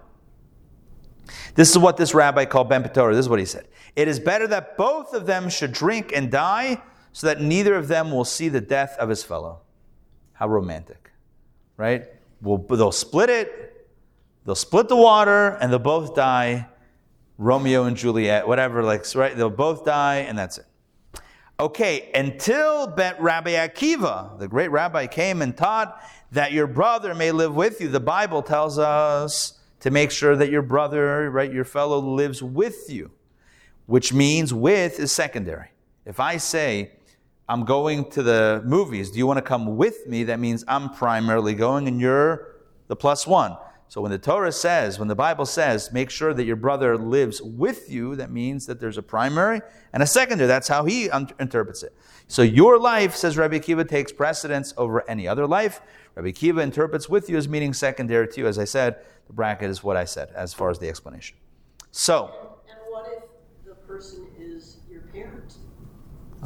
[1.54, 3.12] This is what this rabbi called Ben Petora.
[3.12, 3.66] This is what he said.
[3.96, 7.88] It is better that both of them should drink and die so that neither of
[7.88, 9.62] them will see the death of his fellow.
[10.34, 11.10] How romantic,
[11.78, 12.04] right?
[12.42, 13.88] They'll split it,
[14.44, 16.68] they'll split the water, and they'll both die.
[17.38, 19.36] Romeo and Juliet, whatever, like, right?
[19.36, 20.66] They'll both die, and that's it.
[21.58, 27.32] Okay, until Bet Rabbi Akiva, the great rabbi, came and taught that your brother may
[27.32, 27.88] live with you.
[27.88, 32.90] The Bible tells us to make sure that your brother, right, your fellow lives with
[32.90, 33.10] you,
[33.86, 35.68] which means with is secondary.
[36.04, 36.90] If I say,
[37.48, 40.24] I'm going to the movies, do you want to come with me?
[40.24, 42.54] That means I'm primarily going and you're
[42.88, 43.56] the plus one.
[43.88, 47.40] So when the Torah says, when the Bible says, make sure that your brother lives
[47.40, 49.60] with you, that means that there's a primary
[49.92, 50.48] and a secondary.
[50.48, 51.94] That's how he un- interprets it.
[52.26, 55.80] So your life, says Rabbi Akiva, takes precedence over any other life.
[56.16, 58.46] Rabbi Akiva interprets with you as meaning secondary to you.
[58.48, 58.96] As I said,
[59.28, 61.36] the bracket is what I said as far as the explanation.
[61.92, 62.54] So.
[62.68, 63.22] And what if
[63.64, 64.26] the person?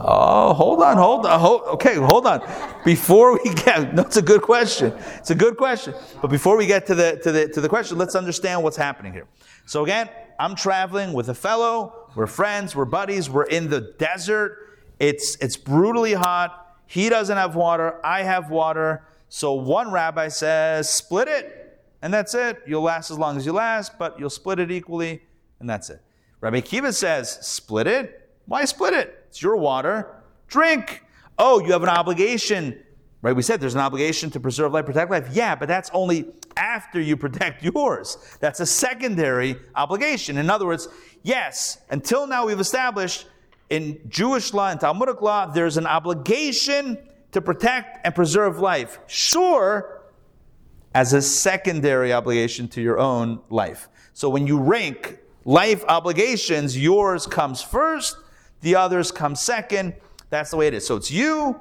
[0.02, 2.40] Oh, hold on, hold on, hold, okay, hold on.
[2.84, 4.94] Before we get, no, it's a good question.
[5.16, 5.94] It's a good question.
[6.22, 9.12] But before we get to the to the to the question, let's understand what's happening
[9.12, 9.26] here.
[9.66, 10.08] So again,
[10.38, 12.08] I'm traveling with a fellow.
[12.14, 12.74] We're friends.
[12.74, 13.28] We're buddies.
[13.28, 14.56] We're in the desert.
[14.98, 16.76] It's it's brutally hot.
[16.86, 18.00] He doesn't have water.
[18.04, 19.04] I have water.
[19.28, 22.62] So one rabbi says, split it, and that's it.
[22.66, 25.22] You'll last as long as you last, but you'll split it equally,
[25.60, 26.02] and that's it.
[26.40, 28.19] Rabbi Kiva says, split it.
[28.50, 29.26] Why split it?
[29.28, 30.12] It's your water.
[30.48, 31.04] Drink.
[31.38, 32.82] Oh, you have an obligation.
[33.22, 33.36] Right?
[33.36, 35.28] We said there's an obligation to preserve life, protect life.
[35.30, 38.18] Yeah, but that's only after you protect yours.
[38.40, 40.36] That's a secondary obligation.
[40.36, 40.88] In other words,
[41.22, 43.28] yes, until now we've established
[43.68, 46.98] in Jewish law and Talmudic law, there's an obligation
[47.30, 48.98] to protect and preserve life.
[49.06, 50.02] Sure,
[50.92, 53.88] as a secondary obligation to your own life.
[54.12, 58.16] So when you rank life obligations, yours comes first,
[58.60, 59.94] the others come second.
[60.30, 60.86] That's the way it is.
[60.86, 61.60] So it's you,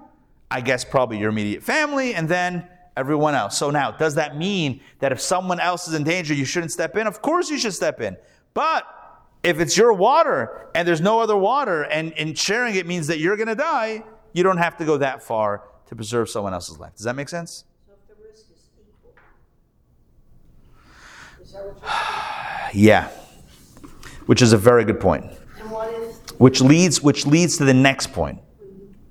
[0.52, 3.58] I guess probably your immediate family, and then everyone else.
[3.58, 6.98] So now, does that mean that if someone else is in danger, you shouldn't step
[6.98, 7.08] in?
[7.08, 8.18] Of course you should step in.
[8.54, 8.84] But
[9.44, 13.20] if it's your water and there's no other water, and, and sharing it means that
[13.20, 16.78] you're going to die, you don't have to go that far to preserve someone else's
[16.78, 16.94] life.
[16.96, 17.64] Does that make sense?
[17.88, 19.14] So if the risk is equal.
[21.42, 23.10] Is that what you're Yeah.
[24.26, 25.26] Which is a very good point.
[26.40, 28.40] And what if, Which leads which leads to the next point.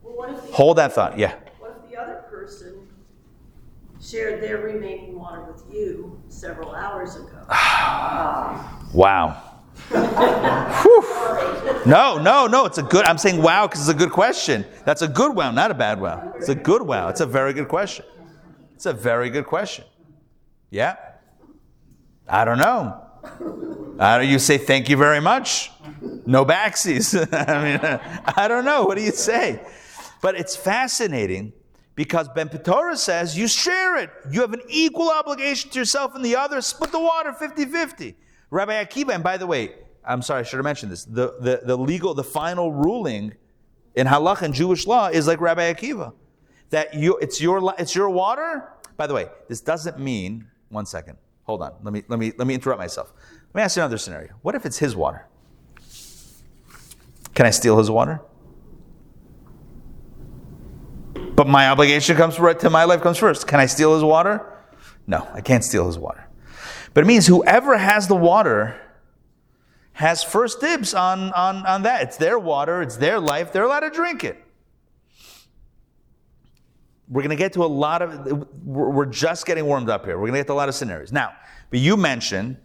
[0.02, 1.18] well, Hold that thought.
[1.18, 1.34] Yeah.
[1.58, 2.86] what if the other person
[4.00, 7.46] shared their remaining water with you several hours ago?
[8.94, 9.42] Wow.
[11.86, 12.66] No, no, no.
[12.66, 13.04] It's a good.
[13.06, 14.64] I'm saying wow because it's a good question.
[14.84, 16.32] That's a good wow, not a bad wow.
[16.36, 17.08] It's a good wow.
[17.08, 18.04] It's a very good question.
[18.74, 19.84] It's a very good question.
[20.70, 20.96] Yeah.
[22.28, 23.02] I don't know.
[23.98, 25.70] Don't, you say thank you very much.
[26.26, 27.14] No backsies.
[27.48, 27.80] I mean,
[28.36, 28.84] I don't know.
[28.84, 29.60] What do you say?
[30.20, 31.52] But it's fascinating
[31.94, 34.10] because Ben Petora says you share it.
[34.30, 36.60] You have an equal obligation to yourself and the other.
[36.60, 38.14] Split the water 50 50.
[38.50, 41.04] Rabbi Akiva, and by the way, I'm sorry, I should have mentioned this.
[41.04, 43.34] The, the, the legal, the final ruling
[43.94, 46.12] in halacha and Jewish law is like Rabbi Akiva.
[46.70, 48.72] That you, it's your, it's your water.
[48.96, 51.72] By the way, this doesn't mean, one second, hold on.
[51.82, 53.12] Let me, let me, let me interrupt myself.
[53.52, 54.34] Let me ask you another scenario.
[54.42, 55.26] What if it's his water?
[57.34, 58.20] Can I steal his water?
[61.34, 63.46] But my obligation comes right to my life comes first.
[63.46, 64.44] Can I steal his water?
[65.06, 66.28] No, I can't steal his water.
[66.92, 68.78] But it means whoever has the water
[69.92, 72.02] has first dibs on, on, on that.
[72.02, 74.44] It's their water, it's their life, they're allowed to drink it.
[77.10, 80.18] We're going to get to a lot of, we're just getting warmed up here.
[80.18, 81.10] We're going to get to a lot of scenarios.
[81.10, 81.32] Now,
[81.70, 82.58] but you mentioned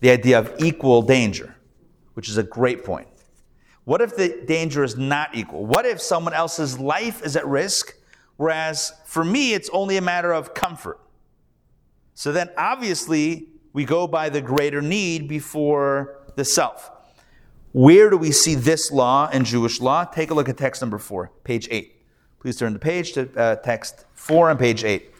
[0.00, 1.54] the idea of equal danger,
[2.14, 3.08] which is a great point.
[3.84, 5.64] What if the danger is not equal?
[5.66, 7.94] What if someone else's life is at risk,
[8.36, 10.98] whereas for me, it's only a matter of comfort?
[12.14, 16.90] So then obviously, we go by the greater need before the self.
[17.72, 20.04] Where do we see this law in Jewish law?
[20.04, 21.95] Take a look at text number four, page eight.
[22.46, 25.10] Please turn the page to uh, text four on page eight.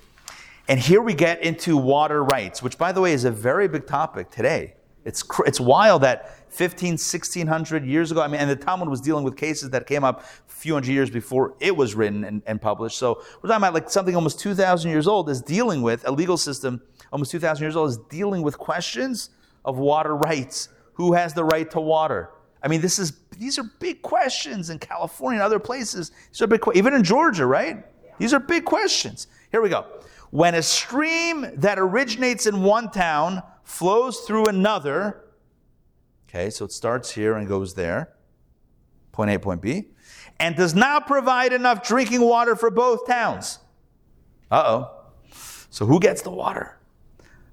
[0.68, 3.84] And here we get into water rights, which, by the way, is a very big
[3.84, 4.74] topic today
[5.04, 9.24] It's, it's wild that 15, 1600 years ago, I mean, and the Talmud was dealing
[9.24, 12.62] with cases that came up a few hundred years before it was written and, and
[12.62, 12.96] published.
[12.96, 16.36] So we're talking about like something almost 2,000 years old is dealing with, a legal
[16.36, 19.30] system almost 2,000 years old is dealing with questions
[19.64, 20.68] of water rights.
[20.92, 22.30] Who has the right to water?
[22.62, 26.10] I mean, this is, these are big questions in California and other places.
[26.30, 27.84] These are big, even in Georgia, right?
[28.18, 29.26] These are big questions.
[29.50, 29.86] Here we go.
[30.30, 35.24] When a stream that originates in one town flows through another,
[36.28, 38.12] okay, so it starts here and goes there,
[39.12, 39.88] point A, point B,
[40.38, 43.58] and does not provide enough drinking water for both towns.
[44.50, 44.90] Uh oh.
[45.70, 46.78] So who gets the water?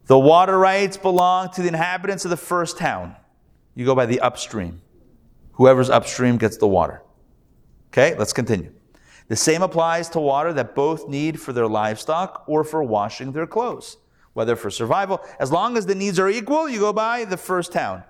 [0.06, 3.16] The water rights belong to the inhabitants of the first town.
[3.76, 4.82] You go by the upstream.
[5.54, 7.02] Whoever's upstream gets the water.
[7.90, 8.72] Okay, let's continue.
[9.28, 13.48] The same applies to water that both need for their livestock or for washing their
[13.48, 13.98] clothes,
[14.34, 15.22] whether for survival.
[15.40, 18.04] As long as the needs are equal, you go by the first town.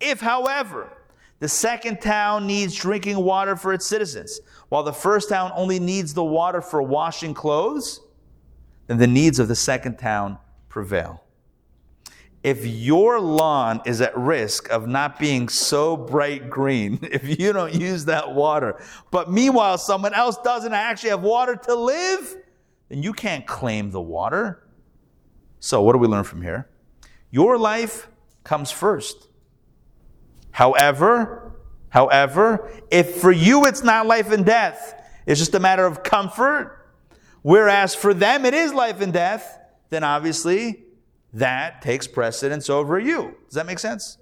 [0.00, 0.92] If, however,
[1.38, 6.12] the second town needs drinking water for its citizens, while the first town only needs
[6.12, 8.00] the water for washing clothes,
[8.86, 10.38] then the needs of the second town
[10.68, 11.22] prevail.
[12.42, 17.74] If your lawn is at risk of not being so bright green, if you don't
[17.74, 22.36] use that water, but meanwhile someone else doesn't actually have water to live,
[22.88, 24.66] then you can't claim the water.
[25.60, 26.68] So, what do we learn from here?
[27.30, 28.08] Your life
[28.42, 29.28] comes first.
[30.50, 31.52] However,
[31.90, 34.94] however, if for you it's not life and death,
[35.26, 36.88] it's just a matter of comfort,
[37.42, 39.58] whereas for them it is life and death,
[39.90, 40.84] then obviously
[41.32, 43.36] that takes precedence over you.
[43.46, 44.18] Does that make sense?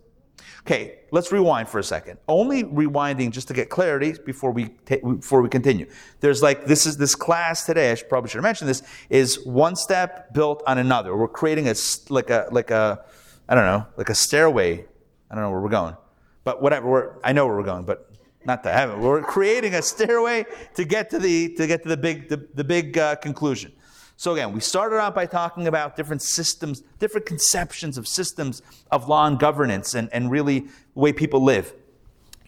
[0.60, 2.18] Okay, let's rewind for a second.
[2.28, 5.88] Only rewinding just to get clarity before we ta- before we continue.
[6.20, 7.90] There's like this is this class today.
[7.90, 8.82] I should, probably should have mentioned this.
[9.08, 11.16] Is one step built on another.
[11.16, 11.74] We're creating a
[12.10, 13.02] like a like a
[13.48, 14.84] I don't know like a stairway.
[15.30, 15.96] I don't know where we're going,
[16.44, 16.88] but whatever.
[16.88, 18.10] We're, I know where we're going, but
[18.44, 19.00] not to heaven.
[19.00, 20.44] We're creating a stairway
[20.74, 23.72] to get to the to get to the big the, the big uh, conclusion.
[24.18, 29.08] So again, we started out by talking about different systems, different conceptions of systems of
[29.08, 31.72] law and governance and, and really the way people live.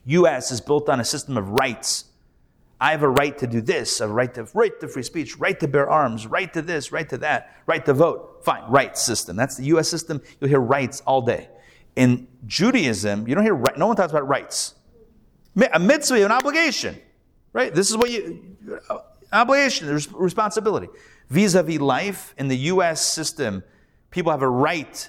[0.04, 2.06] US is built on a system of rights.
[2.80, 5.60] I have a right to do this, a right to right to free speech, right
[5.60, 8.40] to bear arms, right to this, right to that, right to vote.
[8.44, 9.36] Fine, rights system.
[9.36, 10.20] That's the US system.
[10.40, 11.50] You'll hear rights all day.
[11.94, 14.74] In Judaism, you don't hear right, no one talks about rights.
[15.72, 17.00] A mitzvah, an obligation,
[17.52, 17.72] right?
[17.72, 18.56] This is what you
[18.88, 18.98] uh,
[19.32, 20.88] obligation, there's responsibility.
[21.30, 23.04] Vis-a-vis life in the U.S.
[23.06, 23.62] system,
[24.10, 25.08] people have a right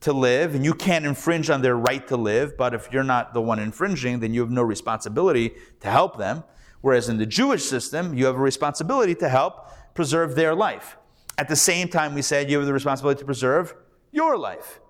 [0.00, 2.56] to live, and you can't infringe on their right to live.
[2.56, 6.42] But if you're not the one infringing, then you have no responsibility to help them.
[6.80, 10.96] Whereas in the Jewish system, you have a responsibility to help preserve their life.
[11.38, 13.74] At the same time, we said you have the responsibility to preserve
[14.10, 14.80] your life.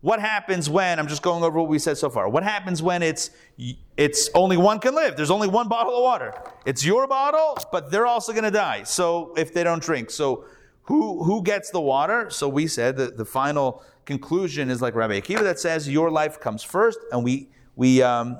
[0.00, 2.28] What happens when, I'm just going over what we said so far.
[2.28, 3.30] What happens when it's,
[3.96, 5.16] it's only one can live?
[5.16, 6.34] There's only one bottle of water.
[6.64, 8.84] It's your bottle, but they're also going to die.
[8.84, 10.10] So if they don't drink.
[10.10, 10.44] So
[10.82, 12.30] who, who gets the water?
[12.30, 16.38] So we said that the final conclusion is like Rabbi Akiva that says your life
[16.38, 17.00] comes first.
[17.10, 18.38] And we, we, um,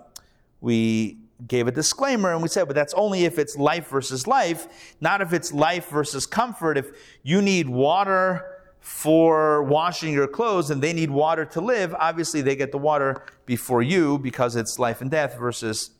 [0.60, 4.94] we gave a disclaimer and we said, but that's only if it's life versus life,
[5.00, 6.78] not if it's life versus comfort.
[6.78, 6.90] If
[7.24, 8.57] you need water,
[8.88, 13.22] for washing your clothes and they need water to live, obviously they get the water
[13.44, 15.90] before you because it's life and death versus,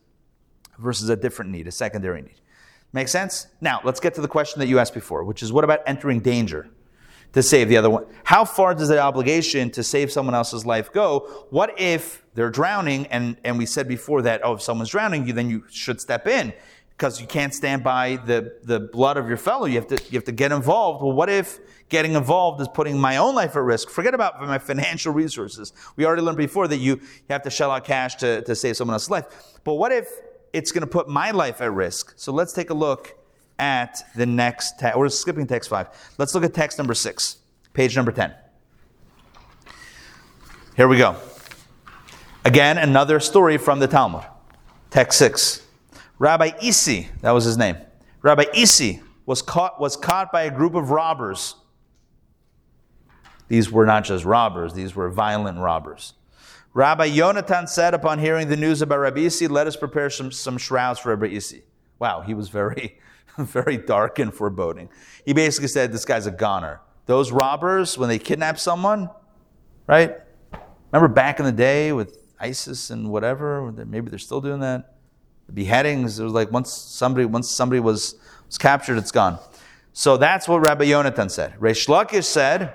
[0.78, 2.41] versus a different need, a secondary need.
[2.95, 3.49] Make sense?
[3.61, 6.20] Now, let's get to the question that you asked before, which is what about entering
[6.20, 6.70] danger
[7.34, 8.07] to save the other one?
[8.24, 11.47] How far does the obligation to save someone else's life go?
[11.51, 15.34] What if they're drowning and, and we said before that, oh, if someone's drowning, you,
[15.34, 16.55] then you should step in
[16.99, 19.66] because you can't stand by the, the blood of your fellow.
[19.66, 21.01] You have, to, you have to get involved.
[21.01, 23.88] Well, what if getting involved is putting my own life at risk?
[23.88, 25.72] Forget about my financial resources.
[25.94, 28.76] We already learned before that you, you have to shell out cash to, to save
[28.76, 29.26] someone else's life.
[29.62, 30.09] But what if
[30.53, 32.14] it's going to put my life at risk?
[32.16, 33.16] So let's take a look
[33.61, 34.99] at the next text.
[34.99, 35.90] We're skipping text five.
[36.18, 37.36] Let's look at text number six,
[37.74, 38.34] page number 10.
[40.74, 41.14] Here we go.
[42.44, 44.24] Again, another story from the Talmud.
[44.90, 45.68] Text six.
[46.19, 47.77] Rabbi Isi, that was his name.
[48.23, 51.55] Rabbi Isi was caught, was caught by a group of robbers.
[53.47, 56.14] These were not just robbers, these were violent robbers.
[56.75, 60.59] Rabbi Yonatan said upon hearing the news about Rabbi Isi, let us prepare some, some
[60.59, 61.62] shrouds for Rabbi Isi.
[61.99, 62.99] Wow, he was very,
[63.39, 64.89] very dark and foreboding.
[65.25, 66.81] He basically said, this guy's a goner.
[67.07, 69.09] Those robbers, when they kidnap someone,
[69.87, 70.16] right?
[70.93, 74.97] Remember back in the day with ISIS and whatever, maybe they're still doing that
[75.49, 78.14] the beheadings, it was like once somebody, once somebody was,
[78.46, 79.38] was captured, it's gone.
[79.92, 81.55] So that's what Rabbi Yonatan said.
[81.59, 82.74] Reish Lakish said,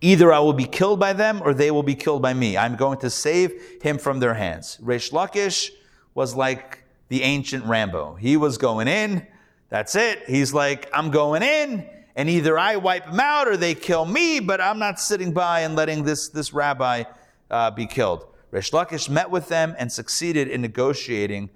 [0.00, 2.56] Either I will be killed by them or they will be killed by me.
[2.56, 4.78] I'm going to save him from their hands.
[4.82, 5.70] Reish Lakish
[6.14, 8.14] was like the ancient Rambo.
[8.14, 9.26] He was going in.
[9.68, 10.24] That's it.
[10.26, 14.40] He's like, I'm going in and either I wipe them out or they kill me,
[14.40, 17.04] but I'm not sitting by and letting this, this rabbi
[17.50, 18.26] uh, be killed.
[18.52, 21.50] Reish Lakish met with them and succeeded in negotiating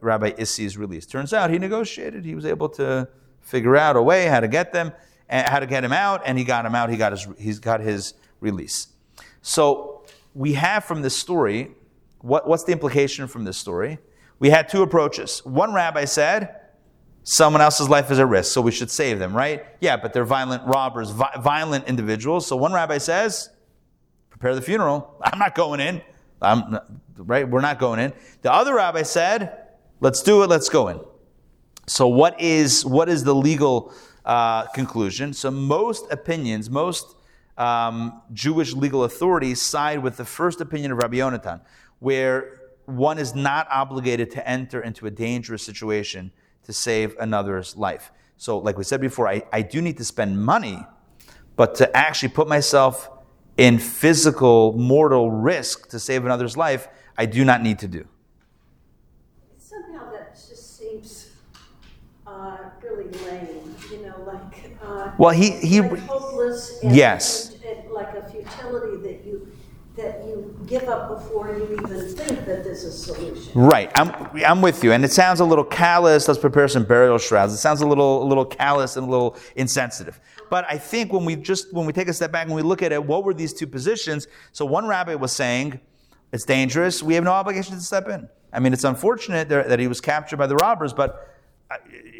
[0.00, 1.06] Rabbi Issi's release.
[1.06, 2.24] Turns out he negotiated.
[2.24, 3.08] He was able to
[3.40, 4.92] figure out a way how to get them,
[5.28, 6.90] eh, how to get him out, and he got him out.
[6.90, 8.88] He got his, he's got his release.
[9.42, 10.04] So
[10.34, 11.72] we have from this story,
[12.20, 13.98] what, what's the implication from this story?
[14.38, 15.44] We had two approaches.
[15.44, 16.54] One rabbi said,
[17.24, 19.66] someone else's life is at risk, so we should save them, right?
[19.80, 22.46] Yeah, but they're violent robbers, vi- violent individuals.
[22.46, 23.50] So one rabbi says,
[24.30, 25.14] prepare the funeral.
[25.22, 26.00] I'm not going in.
[26.40, 26.78] I'm,
[27.16, 27.48] right?
[27.48, 28.12] We're not going in.
[28.42, 29.68] The other rabbi said,
[30.00, 31.00] let's do it, let's go in.
[31.86, 33.92] So, what is, what is the legal
[34.24, 35.32] uh, conclusion?
[35.32, 37.16] So, most opinions, most
[37.56, 41.60] um, Jewish legal authorities side with the first opinion of Rabbi Yonatan,
[41.98, 46.30] where one is not obligated to enter into a dangerous situation
[46.64, 48.12] to save another's life.
[48.36, 50.78] So, like we said before, I, I do need to spend money,
[51.56, 53.10] but to actually put myself
[53.58, 56.88] in physical, mortal risk to save another's life,
[57.18, 58.06] I do not need to do.
[59.58, 61.32] Somehow that just seems
[62.26, 64.76] uh, really lame, you know, like.
[64.82, 65.80] Uh, well, he he.
[65.80, 66.82] Like hopeless.
[66.82, 67.54] And, yes.
[67.54, 69.52] And, and like a futility that you
[69.96, 73.60] that you give up before you even think that there's a solution.
[73.60, 76.28] Right, I'm, I'm with you, and it sounds a little callous.
[76.28, 77.52] Let's prepare some burial shrouds.
[77.52, 80.20] It sounds a little, a little callous and a little insensitive.
[80.50, 82.82] But I think when we just when we take a step back and we look
[82.82, 84.26] at it, what were these two positions?
[84.52, 85.80] So one rabbi was saying,
[86.32, 87.02] it's dangerous.
[87.02, 88.28] We have no obligation to step in.
[88.52, 91.34] I mean, it's unfortunate that he was captured by the robbers, but
[91.70, 91.76] uh,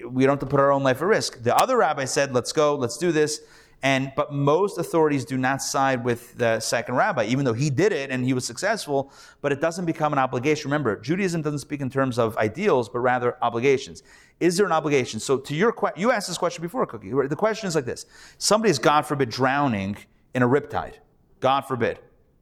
[0.08, 1.42] we don't have to put our own life at risk.
[1.42, 3.40] The other rabbi said, let's go, let's do this.
[3.82, 7.92] And but most authorities do not side with the second rabbi, even though he did
[7.92, 9.12] it and he was successful.
[9.40, 10.68] But it doesn't become an obligation.
[10.68, 14.02] Remember, Judaism doesn't speak in terms of ideals, but rather obligations.
[14.40, 15.20] Is there an obligation?
[15.20, 17.10] So to your question, you asked this question before, Cookie.
[17.10, 18.06] The question is like this:
[18.38, 19.96] Somebody's, God forbid, drowning
[20.34, 20.94] in a riptide.
[21.40, 22.00] God forbid,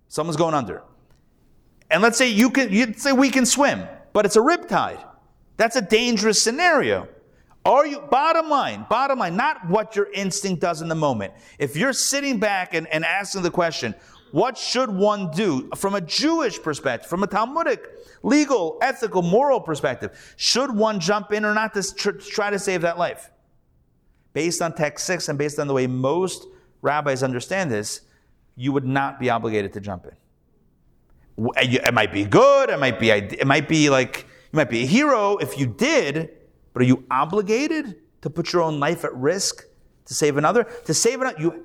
[0.09, 0.82] someone's going under.
[1.91, 5.05] And let's say you can, you'd say we can swim, but it's a riptide.
[5.57, 7.09] That's a dangerous scenario.
[7.66, 11.34] Are you, bottom line, bottom line, not what your instinct does in the moment.
[11.58, 13.92] If you're sitting back and, and asking the question,
[14.30, 17.90] what should one do from a Jewish perspective, from a Talmudic,
[18.22, 20.34] legal, ethical, moral perspective?
[20.36, 23.30] Should one jump in or not to try to save that life?
[24.32, 26.46] Based on text six and based on the way most
[26.82, 28.02] rabbis understand this,
[28.54, 31.48] you would not be obligated to jump in.
[31.56, 32.70] It might be good.
[32.70, 33.10] It might be.
[33.10, 36.30] It might be like you might be a hero if you did.
[36.77, 39.64] But are you obligated to put your own life at risk
[40.05, 40.64] to save another?
[40.85, 41.64] To save another, you,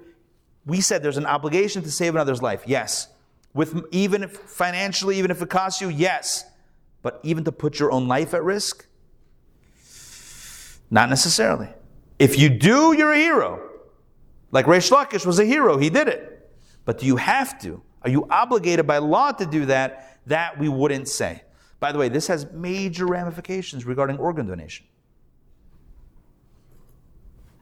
[0.65, 2.63] we said there's an obligation to save another's life.
[2.65, 3.09] Yes.
[3.53, 6.45] With even if financially, even if it costs you, yes.
[7.01, 8.85] But even to put your own life at risk,
[10.89, 11.67] not necessarily.
[12.17, 13.61] If you do, you're a hero.
[14.51, 16.49] Like Reish Lakish was a hero, he did it.
[16.85, 17.83] But do you have to?
[18.03, 20.19] Are you obligated by law to do that?
[20.27, 21.41] That we wouldn't say.
[21.81, 24.85] By the way, this has major ramifications regarding organ donation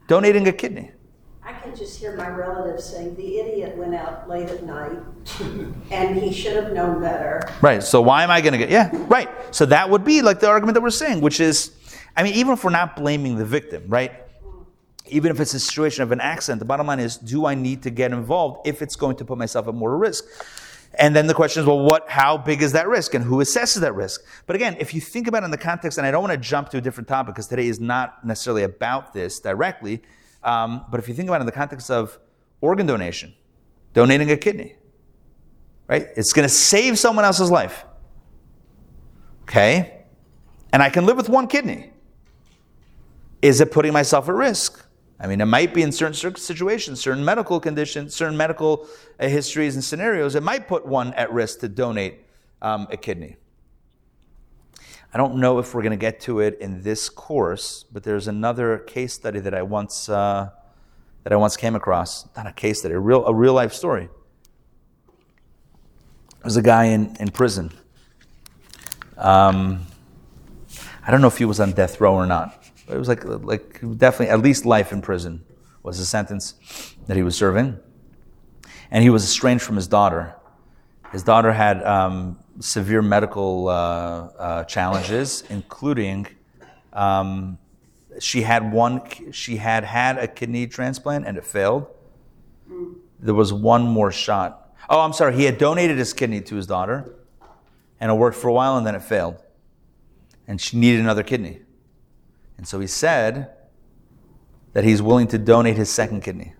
[0.10, 0.92] donating a kidney.
[1.44, 5.00] I can just hear my relatives saying the idiot went out late at night
[5.90, 7.42] and he should have known better.
[7.62, 7.82] Right.
[7.82, 8.70] So why am I going to get?
[8.70, 8.90] Yeah.
[9.08, 9.30] Right.
[9.56, 11.72] So that would be like the argument that we're saying, which is,
[12.18, 14.12] I mean, even if we're not blaming the victim, right?
[15.08, 17.82] Even if it's a situation of an accident, the bottom line is, do I need
[17.84, 20.26] to get involved if it's going to put myself at more risk?
[20.96, 23.82] And then the question is, well, what, how big is that risk and who assesses
[23.82, 24.24] that risk?
[24.48, 26.38] But again, if you think about it in the context, and I don't want to
[26.38, 30.02] jump to a different topic because today is not necessarily about this directly,
[30.44, 32.18] um, but if you think about it in the context of
[32.60, 33.34] organ donation,
[33.94, 34.76] donating a kidney,
[35.88, 36.08] right?
[36.16, 37.86] It's going to save someone else's life.
[39.44, 40.06] Okay?
[40.72, 41.92] And I can live with one kidney.
[43.42, 44.86] Is it putting myself at risk?
[45.20, 48.88] I mean, it might be in certain situations, certain medical conditions, certain medical
[49.20, 52.20] uh, histories and scenarios, it might put one at risk to donate
[52.62, 53.36] um, a kidney.
[55.14, 58.28] I don't know if we're going to get to it in this course, but there's
[58.28, 60.52] another case study that I once uh,
[61.24, 62.28] that I once came across.
[62.38, 64.08] Not a case study, a real a real life story.
[65.08, 67.72] There was a guy in, in prison.
[69.18, 69.86] Um,
[71.06, 72.59] I don't know if he was on death row or not.
[72.90, 75.44] It was like, like definitely at least life in prison
[75.84, 77.80] was the sentence that he was serving.
[78.92, 80.36] And he was estranged from his daughter.
[81.12, 86.28] His daughter had um, severe medical uh, uh, challenges, including
[86.94, 87.58] um,
[88.20, 89.02] she had one.
[89.32, 91.88] She had had a kidney transplant and it failed.
[93.20, 94.74] there was one more shot.
[94.90, 95.36] Oh, I'm sorry.
[95.36, 97.14] He had donated his kidney to his daughter,
[98.00, 99.38] and it worked for a while, and then it failed.
[100.48, 101.62] And she needed another kidney.
[102.60, 103.52] And so he said
[104.74, 106.56] that he's willing to donate his second kidney.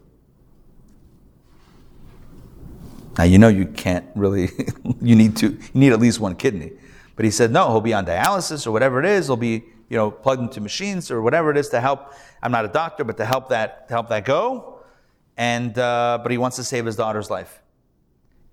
[3.18, 4.50] Now you know you can't really
[5.02, 6.72] you need to you need at least one kidney.
[7.18, 9.98] But he said no, he'll be on dialysis or whatever it is, he'll be, you
[9.98, 13.18] know, plugged into machines or whatever it is to help I'm not a doctor, but
[13.18, 14.80] to help that to help that go.
[15.36, 17.62] And uh, but he wants to save his daughter's life.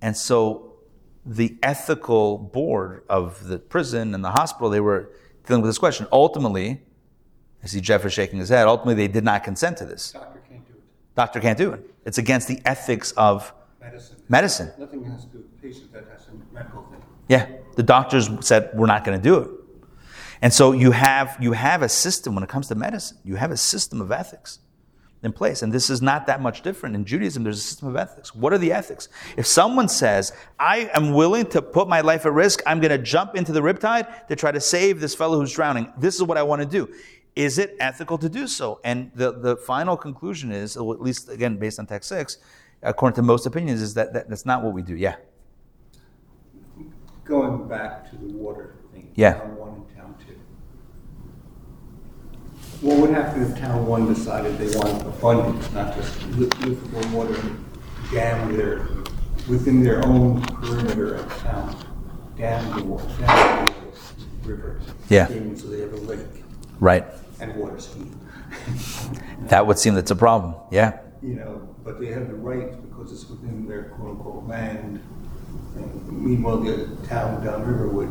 [0.03, 0.78] And so
[1.24, 5.12] the ethical board of the prison and the hospital, they were
[5.47, 6.09] dealing with this question.
[6.11, 6.82] Ultimately,
[7.66, 8.68] I see Jeff is shaking his head.
[8.68, 10.12] Ultimately, they did not consent to this.
[10.12, 10.82] Doctor can't do it.
[11.16, 11.90] Doctor can't do it.
[12.04, 14.16] It's against the ethics of Medicine.
[14.28, 14.72] medicine.
[14.78, 17.02] Nothing has to do with patient, that has a medical thing.
[17.28, 19.50] Yeah, the doctors said we're not going to do it.
[20.42, 23.18] And so you have you have a system when it comes to medicine.
[23.24, 24.60] You have a system of ethics
[25.24, 27.42] in place, and this is not that much different in Judaism.
[27.42, 28.32] There's a system of ethics.
[28.32, 29.08] What are the ethics?
[29.36, 32.62] If someone says, "I am willing to put my life at risk.
[32.64, 35.92] I'm going to jump into the riptide to try to save this fellow who's drowning.
[35.98, 36.88] This is what I want to do."
[37.37, 38.80] Is it ethical to do so?
[38.82, 42.39] And the, the final conclusion is, at least again based on text six,
[42.82, 44.97] according to most opinions, is that, that that's not what we do.
[44.97, 45.16] Yeah.
[47.24, 49.12] Going back to the water thing.
[49.16, 49.34] Yeah.
[49.34, 50.39] Town one and town two.
[52.87, 57.39] What would happen if town one decided they wanted abundance, not just li- livable water,
[58.12, 58.89] dam their,
[59.47, 61.76] within their own perimeter of town,
[62.39, 63.74] dam the water, dam
[64.43, 64.80] the river.
[65.11, 65.26] Yeah.
[65.26, 66.20] So they have a lake
[66.80, 67.05] Right.
[67.41, 68.18] And water scheme.
[69.49, 70.55] That would seem that's a problem.
[70.70, 71.01] Yeah.
[71.22, 75.01] you know, but they have the right because it's within their quote unquote land.
[75.76, 78.11] And Meanwhile, the town downriver would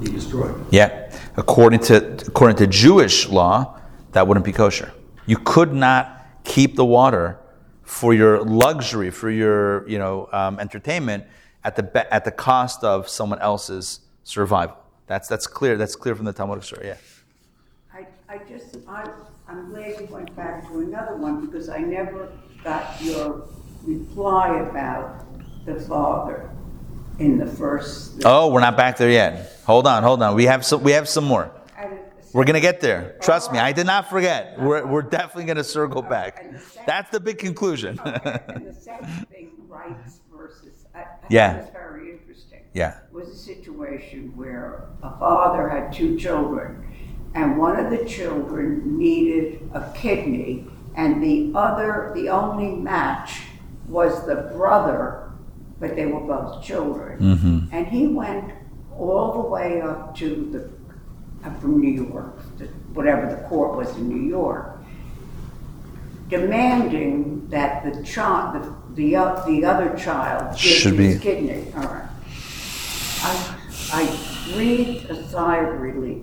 [0.00, 0.54] be destroyed.
[0.70, 1.10] Yeah.
[1.36, 1.96] According to
[2.26, 3.78] according to Jewish law,
[4.12, 4.92] that wouldn't be kosher.
[5.26, 7.38] You could not keep the water
[7.82, 11.24] for your luxury, for your you know um, entertainment
[11.64, 14.76] at the be- at the cost of someone else's survival.
[15.06, 15.76] That's that's clear.
[15.76, 16.88] That's clear from the Talmudic story.
[16.88, 16.96] Yeah.
[18.32, 19.10] I, just, I,
[19.46, 22.32] I'm glad you went back to another one because I never
[22.64, 23.46] got your
[23.82, 25.26] reply about
[25.66, 26.48] the father
[27.18, 28.22] in the first.
[28.24, 29.58] Oh, we're not back there yet.
[29.66, 30.34] Hold on, hold on.
[30.34, 30.82] We have some.
[30.82, 31.50] We have some more.
[32.32, 33.16] We're gonna get there.
[33.20, 33.58] Trust me.
[33.58, 34.58] I did not forget.
[34.58, 36.42] We're, we're definitely gonna circle back.
[36.86, 38.00] That's the big conclusion.
[38.00, 41.58] Okay, and the second thing, rights versus, I, I Yeah.
[41.58, 42.60] think very interesting.
[42.72, 43.00] yeah.
[43.12, 46.82] was a situation where a father had two children,
[47.34, 53.40] and one of the children needed a kidney, and the other, the only match
[53.88, 55.30] was the brother,
[55.80, 57.18] but they were both children.
[57.18, 57.58] Mm-hmm.
[57.72, 58.52] And he went
[58.96, 63.88] all the way up to the, up from New York, to whatever the court was
[63.96, 64.78] in New York,
[66.28, 71.72] demanding that the child, the, the, o- the other child Should be- his kidney.
[71.76, 72.08] All right.
[73.24, 73.56] I,
[73.92, 76.22] I breathed a sigh of relief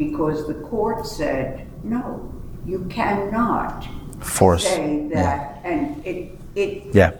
[0.00, 2.32] because the court said, no,
[2.64, 3.86] you cannot
[4.18, 4.64] Force.
[4.64, 5.60] say that.
[5.62, 7.18] And it, it, Yeah.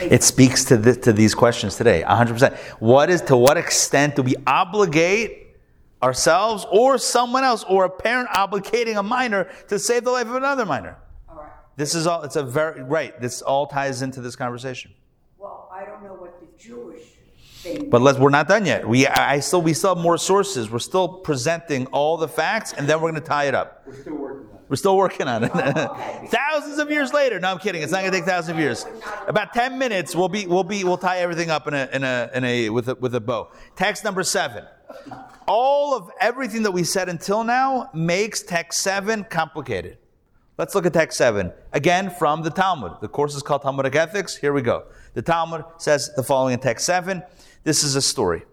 [0.00, 2.56] It speaks to this, to these questions today, 100%.
[2.80, 5.56] What is to what extent do we obligate
[6.02, 10.36] ourselves or someone else or a parent obligating a minor to save the life of
[10.36, 10.96] another minor?
[11.28, 11.50] all right.
[11.76, 13.20] This is all it's a very right.
[13.20, 14.90] This all ties into this conversation.
[15.38, 17.24] Well, I don't know what the Jewish thing.
[17.88, 18.86] But let's we're not done yet.
[18.86, 20.70] We I still we still have more sources.
[20.70, 23.82] We're still presenting all the facts and then we're going to tie it up.
[23.86, 24.64] We're still working on it.
[24.68, 25.50] We're still working on it.
[25.54, 27.38] Oh, thousands of years later.
[27.40, 27.82] No, I'm kidding.
[27.82, 28.86] It's not going to take thousands of years.
[29.26, 32.30] About ten minutes, we'll be we'll be we'll tie everything up in a in a
[32.34, 33.50] in a with a with a bow.
[33.76, 34.64] Text number seven.
[35.46, 39.98] All of everything that we said until now makes text seven complicated.
[40.56, 43.00] Let's look at text seven again from the Talmud.
[43.00, 44.36] The course is called Talmudic Ethics.
[44.36, 44.84] Here we go.
[45.14, 47.22] The Talmud says the following in text seven.
[47.64, 48.44] This is a story.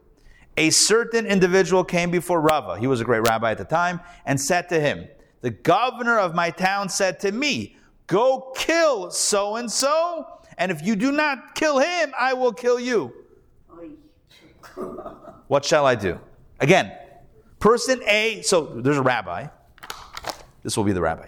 [0.57, 2.80] A certain individual came before Rava.
[2.80, 5.07] He was a great rabbi at the time and said to him,
[5.41, 10.86] The governor of my town said to me, Go kill so and so, and if
[10.86, 13.14] you do not kill him, I will kill you.
[15.47, 16.20] What shall I do?
[16.59, 16.91] Again,
[17.59, 19.47] person A, so there's a rabbi.
[20.64, 21.28] This will be the rabbi.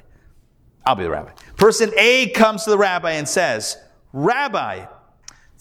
[0.86, 1.32] I'll be the rabbi.
[1.56, 3.78] Person A comes to the rabbi and says,
[4.12, 4.86] Rabbi,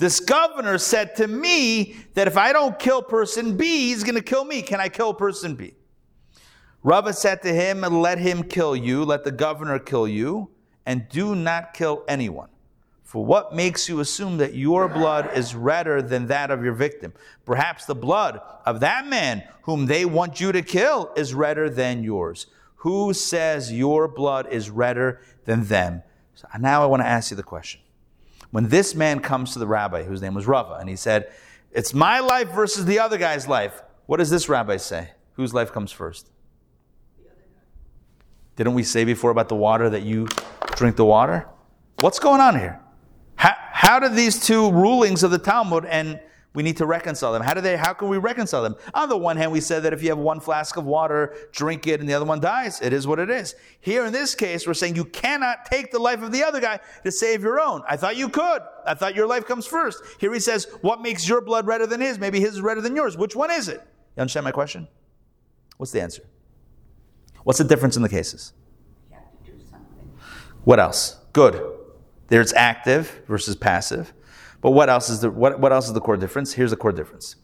[0.03, 4.23] this governor said to me that if I don't kill person B, he's going to
[4.23, 4.61] kill me.
[4.61, 5.75] Can I kill person B?
[6.83, 10.51] Rava said to him, Let him kill you, let the governor kill you,
[10.87, 12.49] and do not kill anyone.
[13.05, 17.13] For what makes you assume that your blood is redder than that of your victim?
[17.45, 22.03] Perhaps the blood of that man whom they want you to kill is redder than
[22.03, 22.47] yours.
[22.77, 26.03] Who says your blood is redder than them?
[26.35, 27.83] So now I want to ask you the question.
[28.53, 31.33] When this man comes to the rabbi, whose name was Rava, and he said,
[31.73, 35.11] It's my life versus the other guy's life, what does this rabbi say?
[35.33, 36.31] Whose life comes first?
[38.57, 40.29] Didn't we say before about the water that you
[40.77, 41.49] drink the water?
[42.01, 42.79] What's going on here?
[43.37, 46.21] How, how do these two rulings of the Talmud and
[46.55, 47.43] we need to reconcile them.
[47.43, 48.77] How do they how can we reconcile them?
[48.93, 51.87] On the one hand, we said that if you have one flask of water, drink
[51.87, 52.81] it and the other one dies.
[52.83, 53.55] It is what it is.
[53.81, 56.81] Here in this case, we're saying you cannot take the life of the other guy
[57.05, 57.83] to save your own.
[57.89, 58.63] I thought you could.
[58.87, 60.03] I thought your life comes first.
[60.19, 62.19] Here he says, what makes your blood redder than his?
[62.19, 63.17] Maybe his is redder than yours.
[63.17, 63.81] Which one is it?
[64.17, 64.89] You understand my question?
[65.79, 66.23] What's the answer?
[67.45, 68.53] What's the difference in the cases?
[69.11, 70.13] You have to do something.
[70.65, 71.17] What else?
[71.33, 71.61] Good.
[72.29, 74.13] There's active versus passive.
[74.63, 76.55] But what else is the what, what else is the core difference?
[76.55, 77.37] Here's the core difference.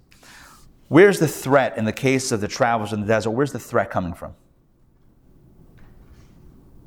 [0.86, 3.32] Where's the threat in the case of the travelers in the desert?
[3.32, 4.34] Where's the threat coming from?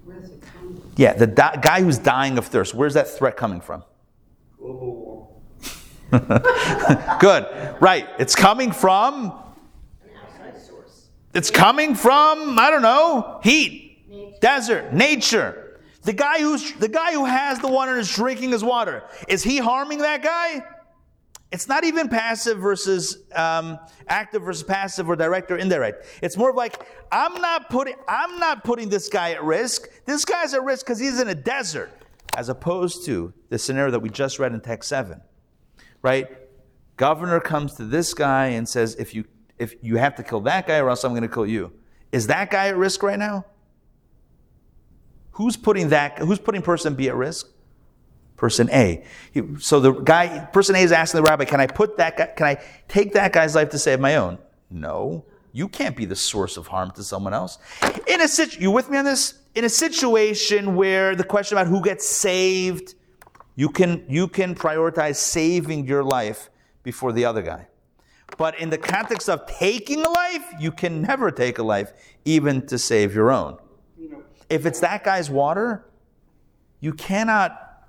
[0.05, 0.91] Where's it coming from?
[0.95, 2.73] Yeah, the di- guy who's dying of thirst.
[2.73, 3.83] Where's that threat coming from?
[4.57, 5.27] Global warming.
[7.19, 7.75] Good.
[7.79, 8.07] Right.
[8.17, 9.25] It's coming from
[10.03, 11.09] an outside source.
[11.33, 15.60] It's coming from, I don't know, heat, desert, nature.
[16.03, 19.43] The guy who's the guy who has the water and is drinking his water, is
[19.43, 20.63] he harming that guy?
[21.51, 23.77] It's not even passive versus um,
[24.07, 26.05] active versus passive or direct or indirect.
[26.21, 29.89] It's more of like I'm not putting I'm not putting this guy at risk.
[30.05, 31.91] This guy's at risk because he's in a desert,
[32.35, 35.21] as opposed to the scenario that we just read in text seven,
[36.01, 36.27] right?
[36.95, 39.25] Governor comes to this guy and says, "If you
[39.59, 41.73] if you have to kill that guy, or else I'm going to kill you."
[42.11, 43.45] Is that guy at risk right now?
[45.41, 46.19] Who's putting that?
[46.19, 47.47] Who's putting person B at risk?
[48.37, 49.03] Person A.
[49.57, 52.27] So the guy, person A is asking the rabbi, "Can I put that guy?
[52.35, 54.37] Can I take that guy's life to save my own?"
[54.69, 57.57] No, you can't be the source of harm to someone else.
[58.05, 59.33] In a situ, you with me on this?
[59.55, 62.93] In a situation where the question about who gets saved,
[63.55, 66.51] you can you can prioritize saving your life
[66.83, 67.67] before the other guy.
[68.37, 71.93] But in the context of taking a life, you can never take a life,
[72.25, 73.57] even to save your own.
[74.51, 75.85] If it's that guy's water,
[76.81, 77.87] you cannot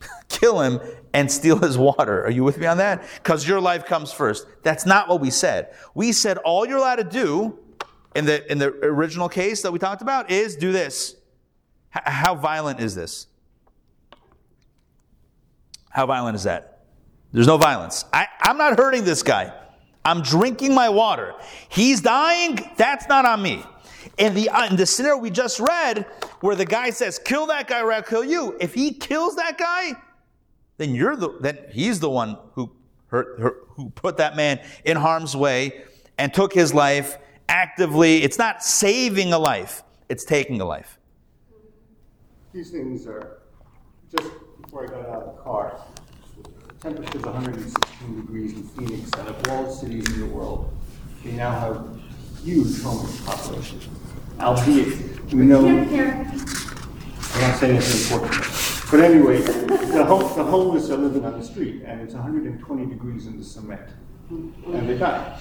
[0.28, 0.80] kill him
[1.14, 2.24] and steal his water.
[2.24, 3.04] Are you with me on that?
[3.14, 4.46] Because your life comes first.
[4.62, 5.72] That's not what we said.
[5.94, 7.58] We said all you're allowed to do
[8.16, 11.14] in the in the original case that we talked about is do this.
[11.96, 13.28] H- how violent is this?
[15.90, 16.84] How violent is that?
[17.32, 18.04] There's no violence.
[18.12, 19.52] I, I'm not hurting this guy.
[20.04, 21.34] I'm drinking my water.
[21.68, 22.58] He's dying.
[22.76, 23.64] That's not on me.
[24.18, 26.06] In the, uh, in the scenario we just read,
[26.40, 29.58] where the guy says, "Kill that guy, or I'll kill you." If he kills that
[29.58, 29.92] guy,
[30.78, 32.70] then you're the then he's the one who
[33.08, 35.84] hurt, hurt who put that man in harm's way
[36.18, 38.22] and took his life actively.
[38.22, 40.98] It's not saving a life; it's taking a life.
[42.52, 43.38] These things are,
[44.10, 44.30] just
[44.62, 45.78] before I got out of the car,
[46.80, 50.74] temperature's 116 degrees in Phoenix, out of all cities in the world.
[51.24, 52.00] They now have
[52.46, 53.80] huge homeless population.
[54.38, 58.40] Albeit, we know, I'm not saying it's important.
[58.90, 63.26] But anyway, the hom- the homeless are living on the street, and it's 120 degrees
[63.26, 63.88] in the cement.
[64.30, 65.36] And they die.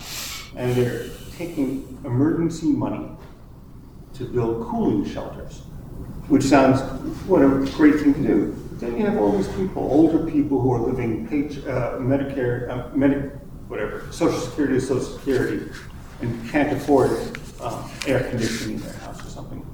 [0.55, 1.05] And they're
[1.37, 3.07] taking emergency money
[4.15, 5.61] to build cooling shelters,
[6.27, 6.79] which sounds,
[7.27, 8.55] what a great thing to do.
[8.71, 12.67] But Then you have all these people, older people who are living page, uh, Medicare,
[12.69, 13.29] uh, Medi,
[13.67, 15.65] whatever, Social Security Social Security,
[16.21, 17.11] and can't afford
[17.61, 19.65] um, air conditioning in their house or something.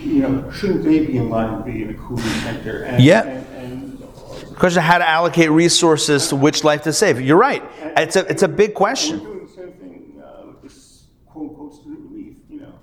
[0.00, 2.82] You know, shouldn't they be in line to be in a cooling center?
[2.84, 3.22] And, Yeah.
[3.22, 7.20] And, and Question of how to allocate resources to which life to save.
[7.20, 7.62] You're right.
[7.96, 9.18] It's a it's a big We're question.
[9.18, 12.74] doing the same thing uh, with this quote unquote student relief, you know.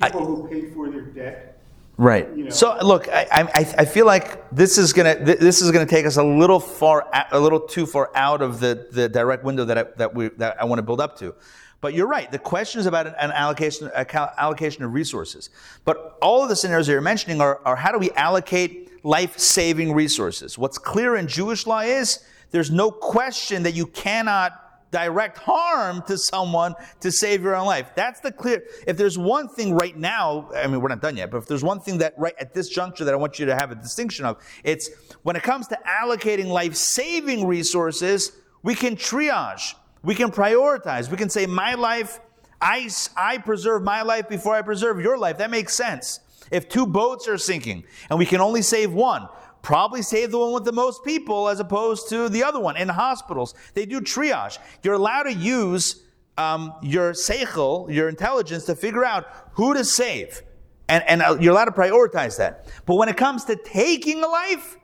[0.00, 1.60] People who paid for their debt.
[1.96, 2.28] Right.
[2.36, 2.50] You know.
[2.50, 6.06] So look, I, I, I feel like this is gonna th- this is gonna take
[6.06, 9.64] us a little far a a little too far out of the, the direct window
[9.64, 11.34] that I, that we that I want to build up to.
[11.82, 12.30] But you're right.
[12.30, 15.50] The question is about an, allocation allocation of resources.
[15.84, 19.36] But all of the scenarios that you're mentioning are, are how do we allocate life
[19.36, 20.56] saving resources?
[20.56, 24.52] What's clear in Jewish law is there's no question that you cannot
[24.92, 27.90] direct harm to someone to save your own life.
[27.96, 28.62] That's the clear.
[28.86, 31.64] If there's one thing right now, I mean, we're not done yet, but if there's
[31.64, 34.24] one thing that right at this juncture that I want you to have a distinction
[34.24, 34.88] of, it's
[35.22, 41.16] when it comes to allocating life saving resources, we can triage, we can prioritize, we
[41.16, 42.20] can say, my life,
[42.60, 45.38] I, I preserve my life before I preserve your life.
[45.38, 46.20] That makes sense.
[46.50, 49.28] If two boats are sinking and we can only save one,
[49.62, 52.76] probably save the one with the most people as opposed to the other one.
[52.76, 54.58] In hospitals, they do triage.
[54.82, 56.02] You're allowed to use
[56.36, 60.42] um, your seichel, your intelligence, to figure out who to save.
[60.88, 62.68] And, and uh, you're allowed to prioritize that.
[62.86, 64.78] But when it comes to taking a life,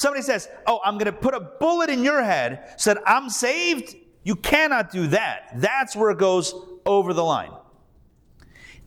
[0.00, 3.96] Somebody says, Oh, I'm going to put a bullet in your head that I'm saved.
[4.22, 5.52] You cannot do that.
[5.56, 6.54] That's where it goes
[6.84, 7.52] over the line.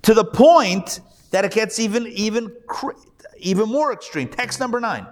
[0.03, 0.99] To the point
[1.31, 2.55] that it gets even, even,
[3.39, 4.27] even more extreme.
[4.27, 5.07] Text number nine.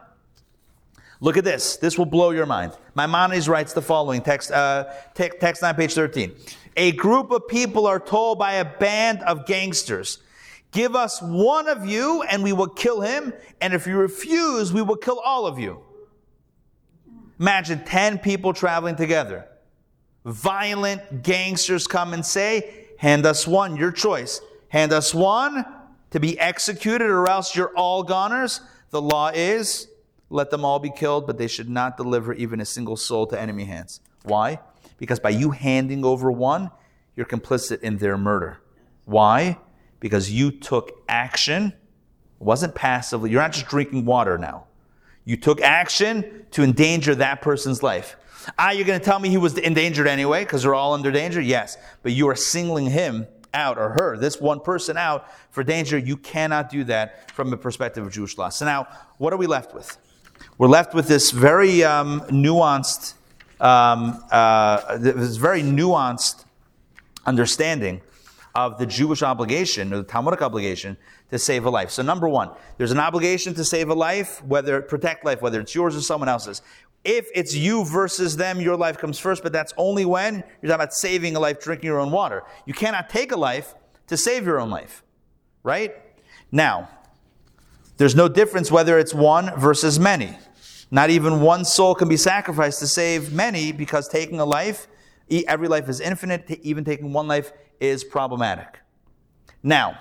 [1.19, 1.77] Look at this.
[1.77, 2.73] This will blow your mind.
[2.95, 6.35] Maimonides writes the following text, uh, text 9, page 13.
[6.77, 10.19] A group of people are told by a band of gangsters,
[10.71, 14.81] Give us one of you and we will kill him, and if you refuse, we
[14.81, 15.81] will kill all of you.
[17.39, 19.47] Imagine 10 people traveling together.
[20.25, 24.41] Violent gangsters come and say, Hand us one, your choice.
[24.69, 25.65] Hand us one
[26.11, 28.61] to be executed, or else you're all goners.
[28.91, 29.87] The law is
[30.31, 33.39] let them all be killed, but they should not deliver even a single soul to
[33.39, 33.99] enemy hands.
[34.23, 34.59] Why?
[34.97, 36.71] Because by you handing over one,
[37.15, 38.61] you're complicit in their murder.
[39.05, 39.57] Why?
[39.99, 41.73] Because you took action.
[42.39, 43.29] It wasn't passively.
[43.29, 44.67] You're not just drinking water now.
[45.25, 48.15] You took action to endanger that person's life.
[48.57, 51.41] Ah, you're going to tell me he was endangered anyway because they're all under danger?
[51.41, 51.77] Yes.
[52.03, 55.97] But you are singling him out or her, this one person out for danger.
[55.97, 58.49] You cannot do that from the perspective of Jewish law.
[58.49, 58.87] So now,
[59.17, 59.97] what are we left with?
[60.57, 63.15] we're left with this very um, nuanced,
[63.59, 66.45] um, uh, this very nuanced
[67.25, 68.01] understanding
[68.53, 70.97] of the Jewish obligation, or the Talmudic obligation,
[71.29, 71.89] to save a life.
[71.89, 75.73] So, number one, there's an obligation to save a life, whether protect life, whether it's
[75.73, 76.61] yours or someone else's.
[77.03, 80.73] If it's you versus them, your life comes first, but that's only when you're talking
[80.75, 82.43] about saving a life, drinking your own water.
[82.65, 83.73] You cannot take a life
[84.07, 85.03] to save your own life,
[85.63, 85.95] right?
[86.51, 86.89] Now,
[87.97, 90.37] there's no difference whether it's one versus many.
[90.91, 94.87] Not even one soul can be sacrificed to save many because taking a life,
[95.47, 98.79] every life is infinite, even taking one life is problematic.
[99.63, 99.97] Now,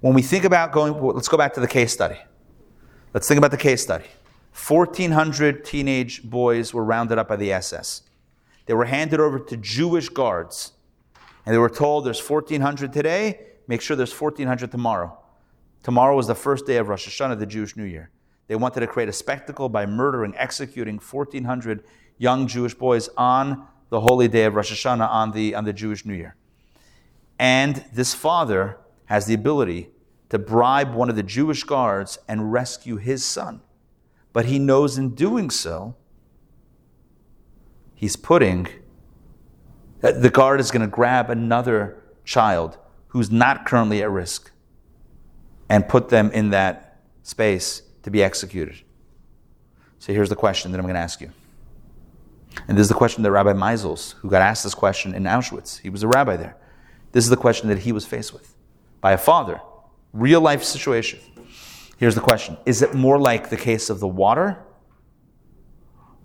[0.00, 2.18] when we think about going, let's go back to the case study.
[3.12, 4.06] Let's think about the case study.
[4.54, 8.02] 1,400 teenage boys were rounded up by the SS.
[8.66, 10.72] They were handed over to Jewish guards.
[11.44, 15.18] And they were told there's 1,400 today, make sure there's 1,400 tomorrow.
[15.82, 18.10] Tomorrow was the first day of Rosh Hashanah, the Jewish New Year.
[18.46, 21.82] They wanted to create a spectacle by murdering, executing 1,400
[22.18, 26.04] young Jewish boys on the holy day of Rosh Hashanah on the, on the Jewish
[26.04, 26.36] New Year.
[27.38, 29.90] And this father has the ability
[30.28, 33.60] to bribe one of the Jewish guards and rescue his son.
[34.32, 35.94] But he knows in doing so,
[37.94, 38.68] he's putting,
[40.00, 42.78] the guard is going to grab another child
[43.08, 44.50] who's not currently at risk
[45.68, 48.80] and put them in that space to be executed.
[49.98, 51.30] So here's the question that I'm going to ask you.
[52.68, 55.80] And this is the question that Rabbi Meisels, who got asked this question in Auschwitz,
[55.80, 56.56] he was a rabbi there.
[57.12, 58.54] This is the question that he was faced with
[59.00, 59.60] by a father,
[60.12, 61.20] real life situation.
[62.02, 64.58] Here's the question Is it more like the case of the water?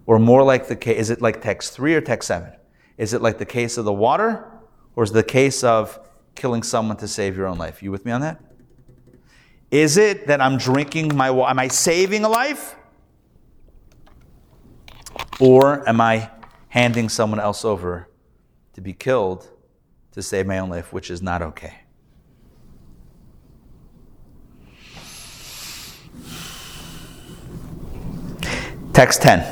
[0.08, 2.52] Or more like the case, is it like text 3 or text 7?
[2.98, 4.52] Is it like the case of the water?
[4.96, 6.00] Or is it the case of
[6.34, 7.84] killing someone to save your own life?
[7.84, 8.42] You with me on that?
[9.70, 11.52] Is it that I'm drinking my water?
[11.52, 12.76] Am I saving a life?
[15.40, 16.32] Or am I
[16.70, 18.10] handing someone else over
[18.74, 19.48] to be killed
[20.14, 21.82] to save my own life, which is not okay?
[28.98, 29.46] Text 10.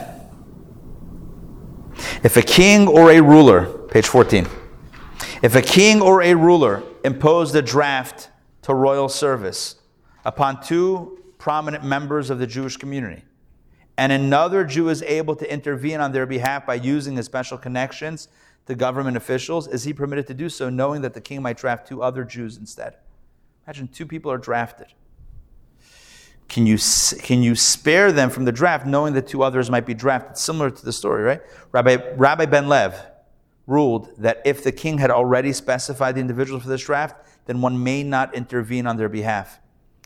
[2.24, 4.48] If a king or a ruler, page 14,
[5.44, 8.32] if a king or a ruler imposed a draft
[8.64, 9.76] to royal service,
[10.26, 13.22] upon two prominent members of the Jewish community.
[14.00, 18.30] And another Jew is able to intervene on their behalf by using his special connections
[18.66, 19.68] to government officials.
[19.68, 22.58] Is he permitted to do so, knowing that the king might draft two other Jews
[22.58, 22.96] instead?
[23.68, 24.88] Imagine two people are drafted.
[26.48, 26.78] Can you,
[27.24, 30.38] can you spare them from the draft, knowing that two others might be drafted?
[30.38, 31.42] Similar to the story, right?
[31.72, 32.96] Rabbi, Rabbi Ben Lev
[33.68, 37.16] ruled that if the king had already specified the individuals for this draft,
[37.46, 39.60] then one may not intervene on their behalf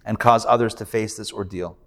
[0.06, 1.78] and cause others to face this ordeal.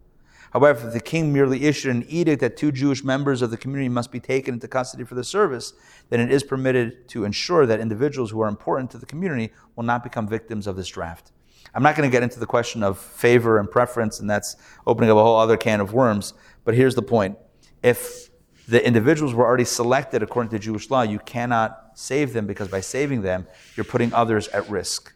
[0.53, 3.88] However, if the king merely issued an edict that two Jewish members of the community
[3.88, 5.72] must be taken into custody for the service,
[6.11, 9.84] then it is permitted to ensure that individuals who are important to the community will
[9.84, 11.32] not become victims of this draft.
[11.74, 14.56] I'm not going to get into the question of favor and preference, and that's
[14.86, 16.34] opening up a whole other can of worms,
[16.64, 17.38] but here's the point.
[17.82, 18.30] If
[18.68, 22.80] the individuals were already selected according to Jewish law, you cannot save them because by
[22.80, 23.46] saving them,
[23.76, 25.12] you're putting others at risk.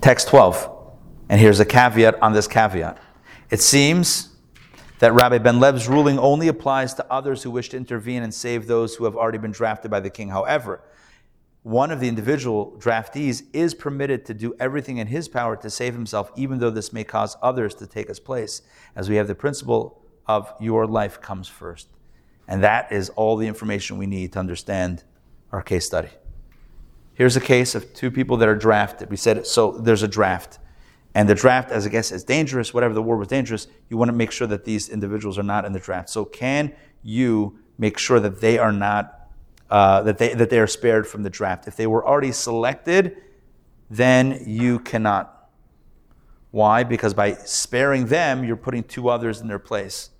[0.00, 0.72] Text 12.
[1.28, 2.98] And here's a caveat on this caveat.
[3.50, 4.36] It seems
[4.98, 8.66] that Rabbi Ben Lev's ruling only applies to others who wish to intervene and save
[8.66, 10.28] those who have already been drafted by the king.
[10.28, 10.80] However,
[11.66, 15.94] one of the individual draftees is permitted to do everything in his power to save
[15.94, 18.62] himself, even though this may cause others to take his place,
[18.94, 21.88] as we have the principle of your life comes first.
[22.46, 25.02] And that is all the information we need to understand
[25.50, 26.10] our case study.
[27.14, 29.10] Here's a case of two people that are drafted.
[29.10, 30.60] We said, so there's a draft.
[31.16, 34.08] And the draft, as I guess, is dangerous, whatever the war was dangerous, you want
[34.08, 36.10] to make sure that these individuals are not in the draft.
[36.10, 39.15] So can you make sure that they are not
[39.70, 41.66] uh, that they that they are spared from the draft.
[41.66, 43.16] If they were already selected,
[43.90, 45.50] then you cannot.
[46.50, 46.84] Why?
[46.84, 50.10] Because by sparing them, you're putting two others in their place.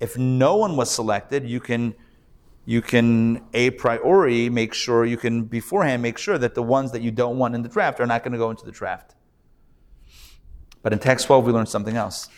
[0.00, 1.94] If no one was selected, you can
[2.64, 7.00] you can a priori make sure you can beforehand make sure that the ones that
[7.00, 9.14] you don't want in the draft are not going to go into the draft.
[10.82, 12.28] But in text 12, we learned something else.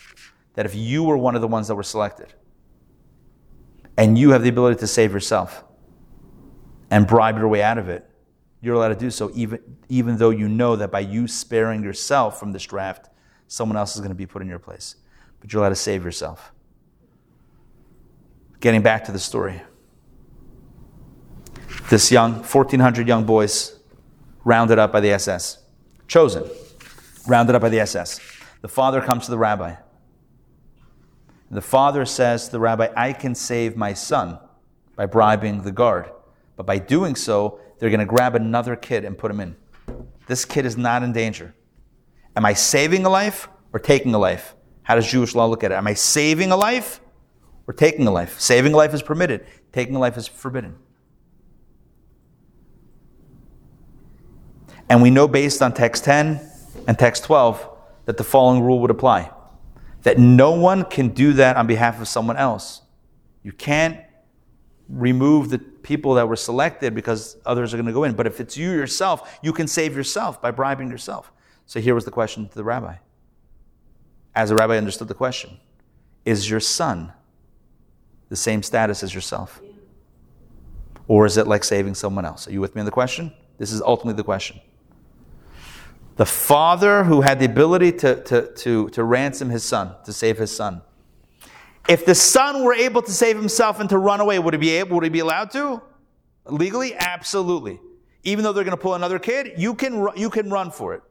[0.54, 2.34] That if you were one of the ones that were selected,
[3.96, 5.64] and you have the ability to save yourself,
[6.90, 8.08] and bribe your way out of it,
[8.60, 12.40] you're allowed to do so, even, even though you know that by you sparing yourself
[12.40, 13.08] from this draft,
[13.46, 14.96] someone else is going to be put in your place.
[15.40, 16.52] But you're allowed to save yourself.
[18.60, 19.62] Getting back to the story.
[21.88, 23.78] This young, 1,400 young boys
[24.44, 25.62] rounded up by the SS,
[26.08, 26.44] chosen,
[27.26, 28.20] rounded up by the SS.
[28.60, 29.76] The father comes to the rabbi.
[31.50, 34.38] The father says to the rabbi, I can save my son
[34.96, 36.10] by bribing the guard.
[36.58, 39.56] But by doing so, they're going to grab another kid and put him in.
[40.26, 41.54] This kid is not in danger.
[42.34, 44.56] Am I saving a life or taking a life?
[44.82, 45.76] How does Jewish law look at it?
[45.76, 47.00] Am I saving a life
[47.68, 48.40] or taking a life?
[48.40, 50.74] Saving a life is permitted, taking a life is forbidden.
[54.88, 56.40] And we know based on text 10
[56.88, 57.68] and text 12
[58.06, 59.30] that the following rule would apply
[60.02, 62.82] that no one can do that on behalf of someone else.
[63.44, 64.00] You can't
[64.88, 68.14] remove the people that were selected because others are going to go in.
[68.14, 71.30] But if it's you yourself, you can save yourself by bribing yourself.
[71.66, 72.96] So here was the question to the rabbi.
[74.34, 75.58] As the rabbi understood the question,
[76.24, 77.12] is your son
[78.28, 79.60] the same status as yourself?
[81.06, 82.46] Or is it like saving someone else?
[82.46, 83.32] Are you with me on the question?
[83.58, 84.60] This is ultimately the question.
[86.16, 90.38] The father who had the ability to, to, to, to ransom his son, to save
[90.38, 90.82] his son,
[91.88, 94.70] if the son were able to save himself and to run away, would he be
[94.70, 95.80] able, would he be allowed to?
[96.44, 96.94] Legally?
[96.94, 97.80] Absolutely.
[98.24, 101.02] Even though they're going to pull another kid, you can, you can run for it.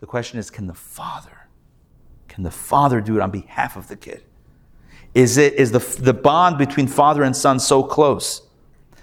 [0.00, 1.46] The question is, can the father,
[2.26, 4.24] can the father do it on behalf of the kid?
[5.14, 8.42] Is it, is the, the bond between father and son so close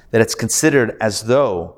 [0.09, 1.77] that it's considered as though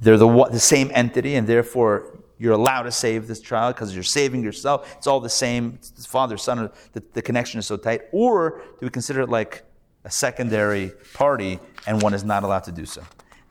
[0.00, 4.04] they're the, the same entity and therefore you're allowed to save this child because you're
[4.04, 4.94] saving yourself.
[4.96, 5.74] It's all the same.
[5.74, 8.02] It's father, son, the, the connection is so tight.
[8.12, 9.64] Or do we consider it like
[10.04, 13.02] a secondary party and one is not allowed to do so?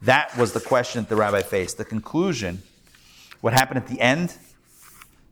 [0.04, 1.78] That was the question that the rabbi faced.
[1.78, 2.62] The conclusion,
[3.42, 4.38] what happened at the end,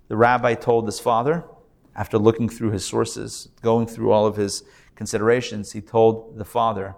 [0.10, 1.46] the rabbi told his father,
[1.96, 4.64] after looking through his sources, going through all of his
[4.96, 6.96] considerations, he told the father,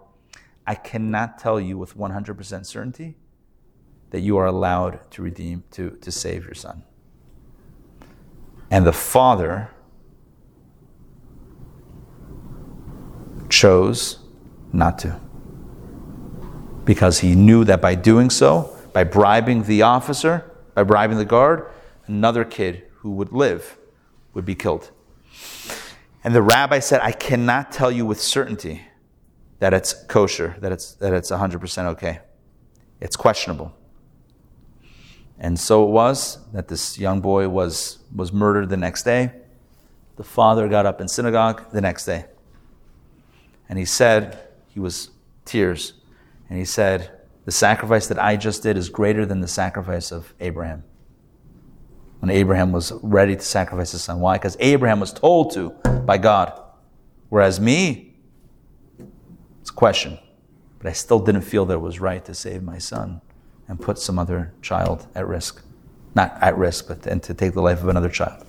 [0.65, 3.15] I cannot tell you with 100% certainty
[4.11, 6.83] that you are allowed to redeem, to, to save your son.
[8.69, 9.69] And the father
[13.49, 14.19] chose
[14.73, 15.19] not to.
[16.85, 21.69] Because he knew that by doing so, by bribing the officer, by bribing the guard,
[22.07, 23.77] another kid who would live
[24.33, 24.91] would be killed.
[26.23, 28.83] And the rabbi said, I cannot tell you with certainty
[29.59, 32.19] that it's kosher, that it's, that it's 100% okay.
[32.99, 33.76] It's questionable.
[35.39, 39.31] And so it was that this young boy was, was murdered the next day.
[40.15, 42.25] The father got up in synagogue the next day.
[43.69, 45.11] And he said, he was
[45.45, 45.93] tears.
[46.49, 47.11] And he said,
[47.45, 50.83] The sacrifice that I just did is greater than the sacrifice of Abraham.
[52.19, 54.19] When Abraham was ready to sacrifice his son.
[54.19, 54.37] Why?
[54.37, 55.69] Because Abraham was told to
[56.05, 56.59] by God.
[57.29, 58.15] Whereas me,
[59.61, 60.17] it's a question.
[60.79, 63.21] But I still didn't feel that it was right to save my son
[63.67, 65.61] and put some other child at risk.
[66.15, 68.45] Not at risk, but and to take the life of another child.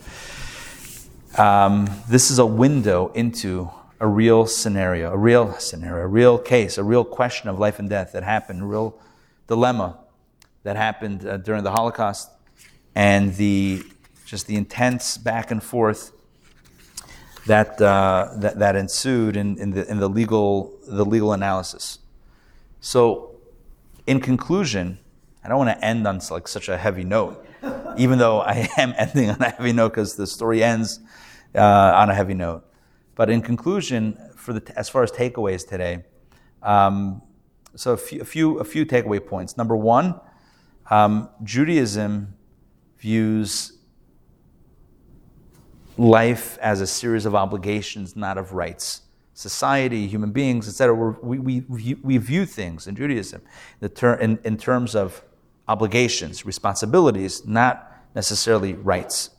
[1.37, 6.79] Um, this is a window into a real scenario, a real scenario, a real case,
[6.79, 8.99] a real question of life and death that happened, a real
[9.47, 9.99] dilemma
[10.63, 12.31] that happened uh, during the Holocaust,
[12.95, 13.83] and the
[14.25, 16.13] just the intense back and forth
[17.47, 21.99] that uh, that, that, ensued in, in, the, in the legal the legal analysis.
[22.81, 23.37] So,
[24.07, 24.99] in conclusion,
[25.45, 27.45] I don't want to end on like such a heavy note,
[27.97, 31.01] even though I am ending on a heavy note because the story ends
[31.55, 32.65] uh, on a heavy note.
[33.15, 36.05] But in conclusion, for the as far as takeaways today,
[36.63, 37.23] um,
[37.75, 39.57] so a few, a few, a few takeaway points.
[39.57, 40.21] Number one,
[40.91, 42.35] um, Judaism
[42.99, 43.79] views
[45.97, 49.03] life as a series of obligations, not of rights.
[49.39, 51.17] Society, human beings, etc.
[51.23, 53.41] We, we, we view things in Judaism
[53.81, 55.23] in, in terms of
[55.69, 59.31] obligations, responsibilities, not necessarily rights.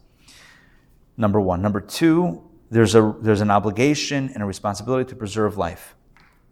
[1.18, 1.62] Number one.
[1.62, 2.42] Number two,
[2.72, 5.96] there's, a, there's an obligation and a responsibility to preserve life.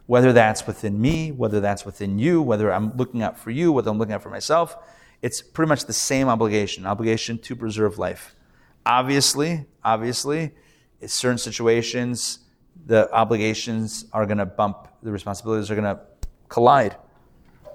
[0.07, 3.89] Whether that's within me, whether that's within you, whether I'm looking out for you, whether
[3.89, 4.75] I'm looking out for myself,
[5.21, 8.35] it's pretty much the same obligation obligation to preserve life.
[8.85, 10.51] Obviously, obviously,
[10.99, 12.39] in certain situations,
[12.85, 16.01] the obligations are going to bump, the responsibilities are going to
[16.49, 16.95] collide.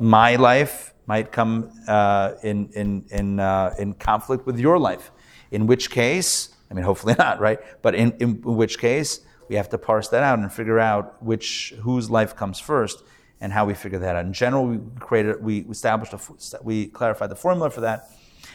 [0.00, 5.10] My life might come uh, in, in, in, uh, in conflict with your life,
[5.50, 7.58] in which case, I mean, hopefully not, right?
[7.82, 11.74] But in, in which case, we have to parse that out and figure out which
[11.80, 13.02] whose life comes first
[13.40, 14.24] and how we figure that out.
[14.24, 18.08] In general, we created, we established, a, we clarified the formula for that,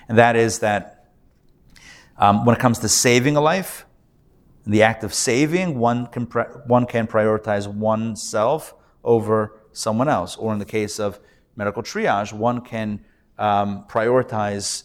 [0.08, 1.12] and that is that
[2.18, 3.86] um, when it comes to saving a life,
[4.68, 6.26] in the act of saving, one can,
[6.66, 10.36] one can prioritize oneself over someone else.
[10.36, 11.22] Or in the case of
[11.56, 13.00] medical triage, one can
[13.38, 14.84] um, prioritize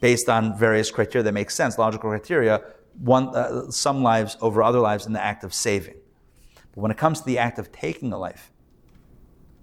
[0.00, 2.62] based on various criteria that make sense, logical criteria,
[2.98, 5.96] one, uh, some lives over other lives in the act of saving.
[6.74, 8.50] But when it comes to the act of taking a life,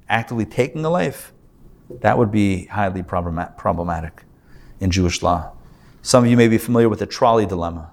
[0.08, 1.34] actively taking a life,
[1.90, 4.24] that would be highly problematic
[4.80, 5.54] in Jewish law.
[6.04, 7.91] Some of you may be familiar with the trolley dilemma.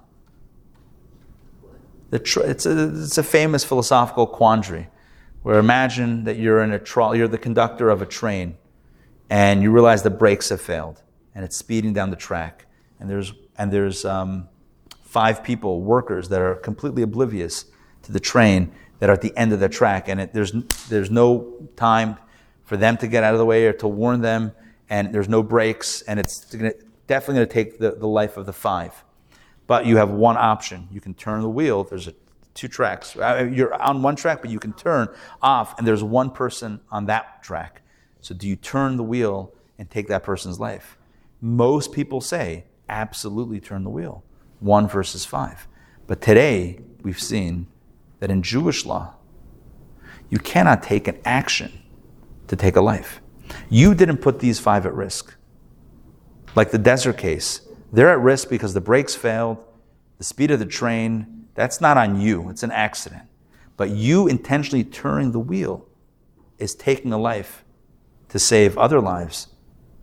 [2.17, 4.87] Tr- it's, a, it's a famous philosophical quandary
[5.43, 8.57] where imagine that you're in a trolley, you're the conductor of a train,
[9.29, 11.03] and you realize the brakes have failed
[11.35, 12.65] and it's speeding down the track.
[12.99, 14.49] And there's, and there's um,
[15.03, 17.65] five people, workers, that are completely oblivious
[18.03, 20.09] to the train that are at the end of the track.
[20.09, 20.51] And it, there's,
[20.89, 22.17] there's no time
[22.65, 24.51] for them to get out of the way or to warn them.
[24.89, 26.01] And there's no brakes.
[26.01, 26.73] And it's gonna,
[27.07, 29.03] definitely going to take the, the life of the five.
[29.69, 30.87] But you have one option.
[30.91, 31.83] You can turn the wheel.
[31.83, 32.13] There's a,
[32.55, 33.15] two tracks.
[33.15, 35.09] Uh, you're on one track, but you can turn
[35.43, 37.83] off, and there's one person on that track.
[38.19, 40.97] So do you turn the wheel and take that person's life?
[41.39, 44.23] Most people say, absolutely turn the wheel.
[44.59, 45.67] 1 versus 5.
[46.07, 47.67] But today, we've seen
[48.21, 49.13] that in Jewish law,
[50.31, 51.83] you cannot take an action
[52.47, 53.21] to take a life.
[53.69, 55.35] You didn't put these five at risk.
[56.55, 57.61] Like the desert case,
[57.91, 59.63] they're at risk because the brakes failed,
[60.17, 63.23] the speed of the train, that's not on you, it's an accident.
[63.77, 65.87] But you intentionally turning the wheel
[66.57, 67.63] is taking a life
[68.29, 69.47] to save other lives.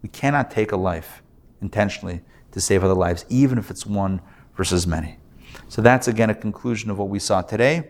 [0.02, 1.22] We cannot take a life
[1.60, 2.22] intentionally
[2.52, 4.20] to save other lives, even if it's one
[4.56, 5.18] versus many.
[5.68, 7.88] So that's again a conclusion of what we saw today.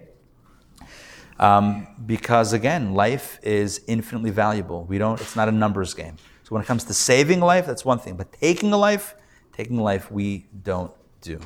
[1.39, 4.85] Um, because again, life is infinitely valuable.
[4.85, 6.17] We don't, it's not a numbers game.
[6.43, 8.17] So when it comes to saving life, that's one thing.
[8.17, 9.15] But taking a life,
[9.57, 11.41] taking life, we don't do.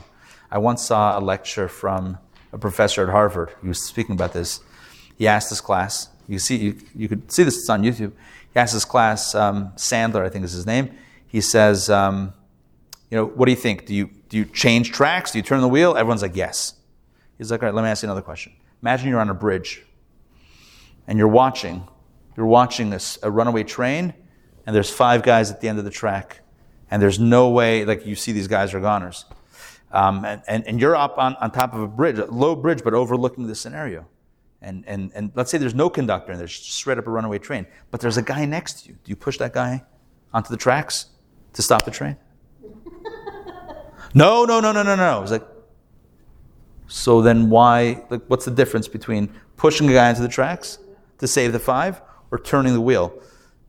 [0.51, 2.19] I once saw a lecture from
[2.53, 3.55] a professor at Harvard.
[3.63, 4.61] He was speaking about this.
[5.17, 8.13] He asked his class, you see, you, you could see this, it's on YouTube.
[8.53, 10.91] He asked his class, um, Sandler, I think is his name
[11.31, 12.33] he says, um,
[13.09, 13.87] you know, what do you think?
[13.87, 15.31] Do you, do you change tracks?
[15.31, 15.97] Do you turn the wheel?
[15.97, 16.75] Everyone's like, yes.
[17.39, 18.53] He's like, all right, let me ask you another question.
[18.83, 19.85] Imagine you're on a bridge
[21.07, 21.87] and you're watching,
[22.37, 24.13] you're watching this, a runaway train
[24.67, 26.41] and there's five guys at the end of the track
[26.91, 29.25] and there's no way, like you see these guys are goners.
[29.93, 32.85] Um, and, and, and, you're up on, on top of a bridge, a low bridge,
[32.85, 34.07] but overlooking the scenario.
[34.63, 37.67] And, and, and let's say there's no conductor and there's straight up a runaway train,
[37.91, 38.99] but there's a guy next to you.
[39.03, 39.83] Do you push that guy
[40.33, 41.07] onto the tracks?
[41.55, 42.17] to stop the train?
[44.15, 45.23] no, no, no, no, no, no.
[45.23, 45.47] It's like,
[46.87, 50.79] so then why, like, what's the difference between pushing a guy into the tracks
[51.19, 52.01] to save the five
[52.31, 53.13] or turning the wheel?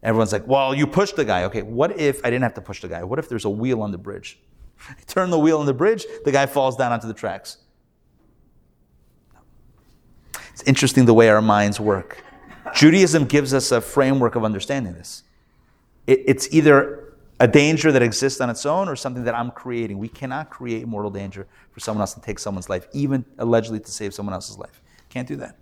[0.04, 1.44] Everyone's like, well, you pushed the guy.
[1.46, 3.04] Okay, what if I didn't have to push the guy?
[3.04, 4.40] What if there's a wheel on the bridge?
[4.90, 7.58] I turn the wheel on the bridge, the guy falls down onto the tracks.
[10.54, 12.24] It's interesting the way our minds work.
[12.74, 15.24] Judaism gives us a framework of understanding this.
[16.08, 19.98] It, it's either a danger that exists on its own or something that I'm creating.
[19.98, 23.92] We cannot create mortal danger for someone else to take someone's life, even allegedly to
[23.92, 24.82] save someone else's life.
[25.10, 25.58] Can't do that.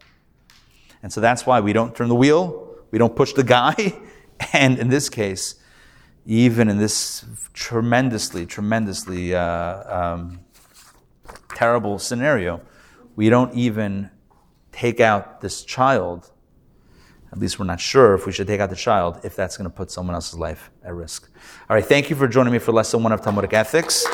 [1.02, 3.74] And so that's why we don't turn the wheel, we don't push the guy,
[4.54, 5.56] and in this case,
[6.26, 10.40] even in this tremendously, tremendously uh, um,
[11.56, 12.62] terrible scenario,
[13.16, 14.10] we don't even
[14.72, 16.32] take out this child
[17.32, 19.70] at least we're not sure if we should take out the child if that's going
[19.70, 21.30] to put someone else's life at risk.
[21.70, 24.06] All right, thank you for joining me for lesson one of Talmudic ethics.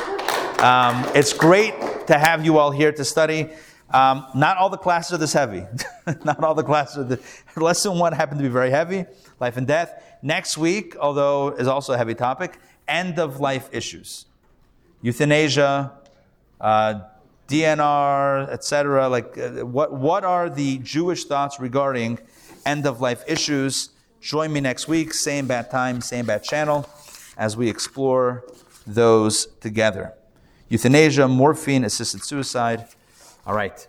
[0.59, 1.73] Um, it's great
[2.07, 3.49] to have you all here to study.
[3.93, 5.63] Um, not all the classes are this heavy.
[6.25, 7.19] not all the classes are the
[7.55, 9.05] lesson one happened to be very heavy,
[9.39, 10.04] life and death.
[10.25, 12.57] Next week, although is also a heavy topic,
[12.87, 14.25] end of life issues,
[15.03, 15.91] euthanasia,
[16.59, 17.01] uh,
[17.47, 19.07] DNR, etc.
[19.07, 22.17] Like, uh, what what are the Jewish thoughts regarding
[22.65, 23.89] end of life issues?
[24.19, 26.89] Join me next week, same bad time, same bad channel,
[27.37, 28.45] as we explore
[28.87, 30.15] those together.
[30.69, 32.87] Euthanasia, morphine, assisted suicide.
[33.45, 33.87] All right.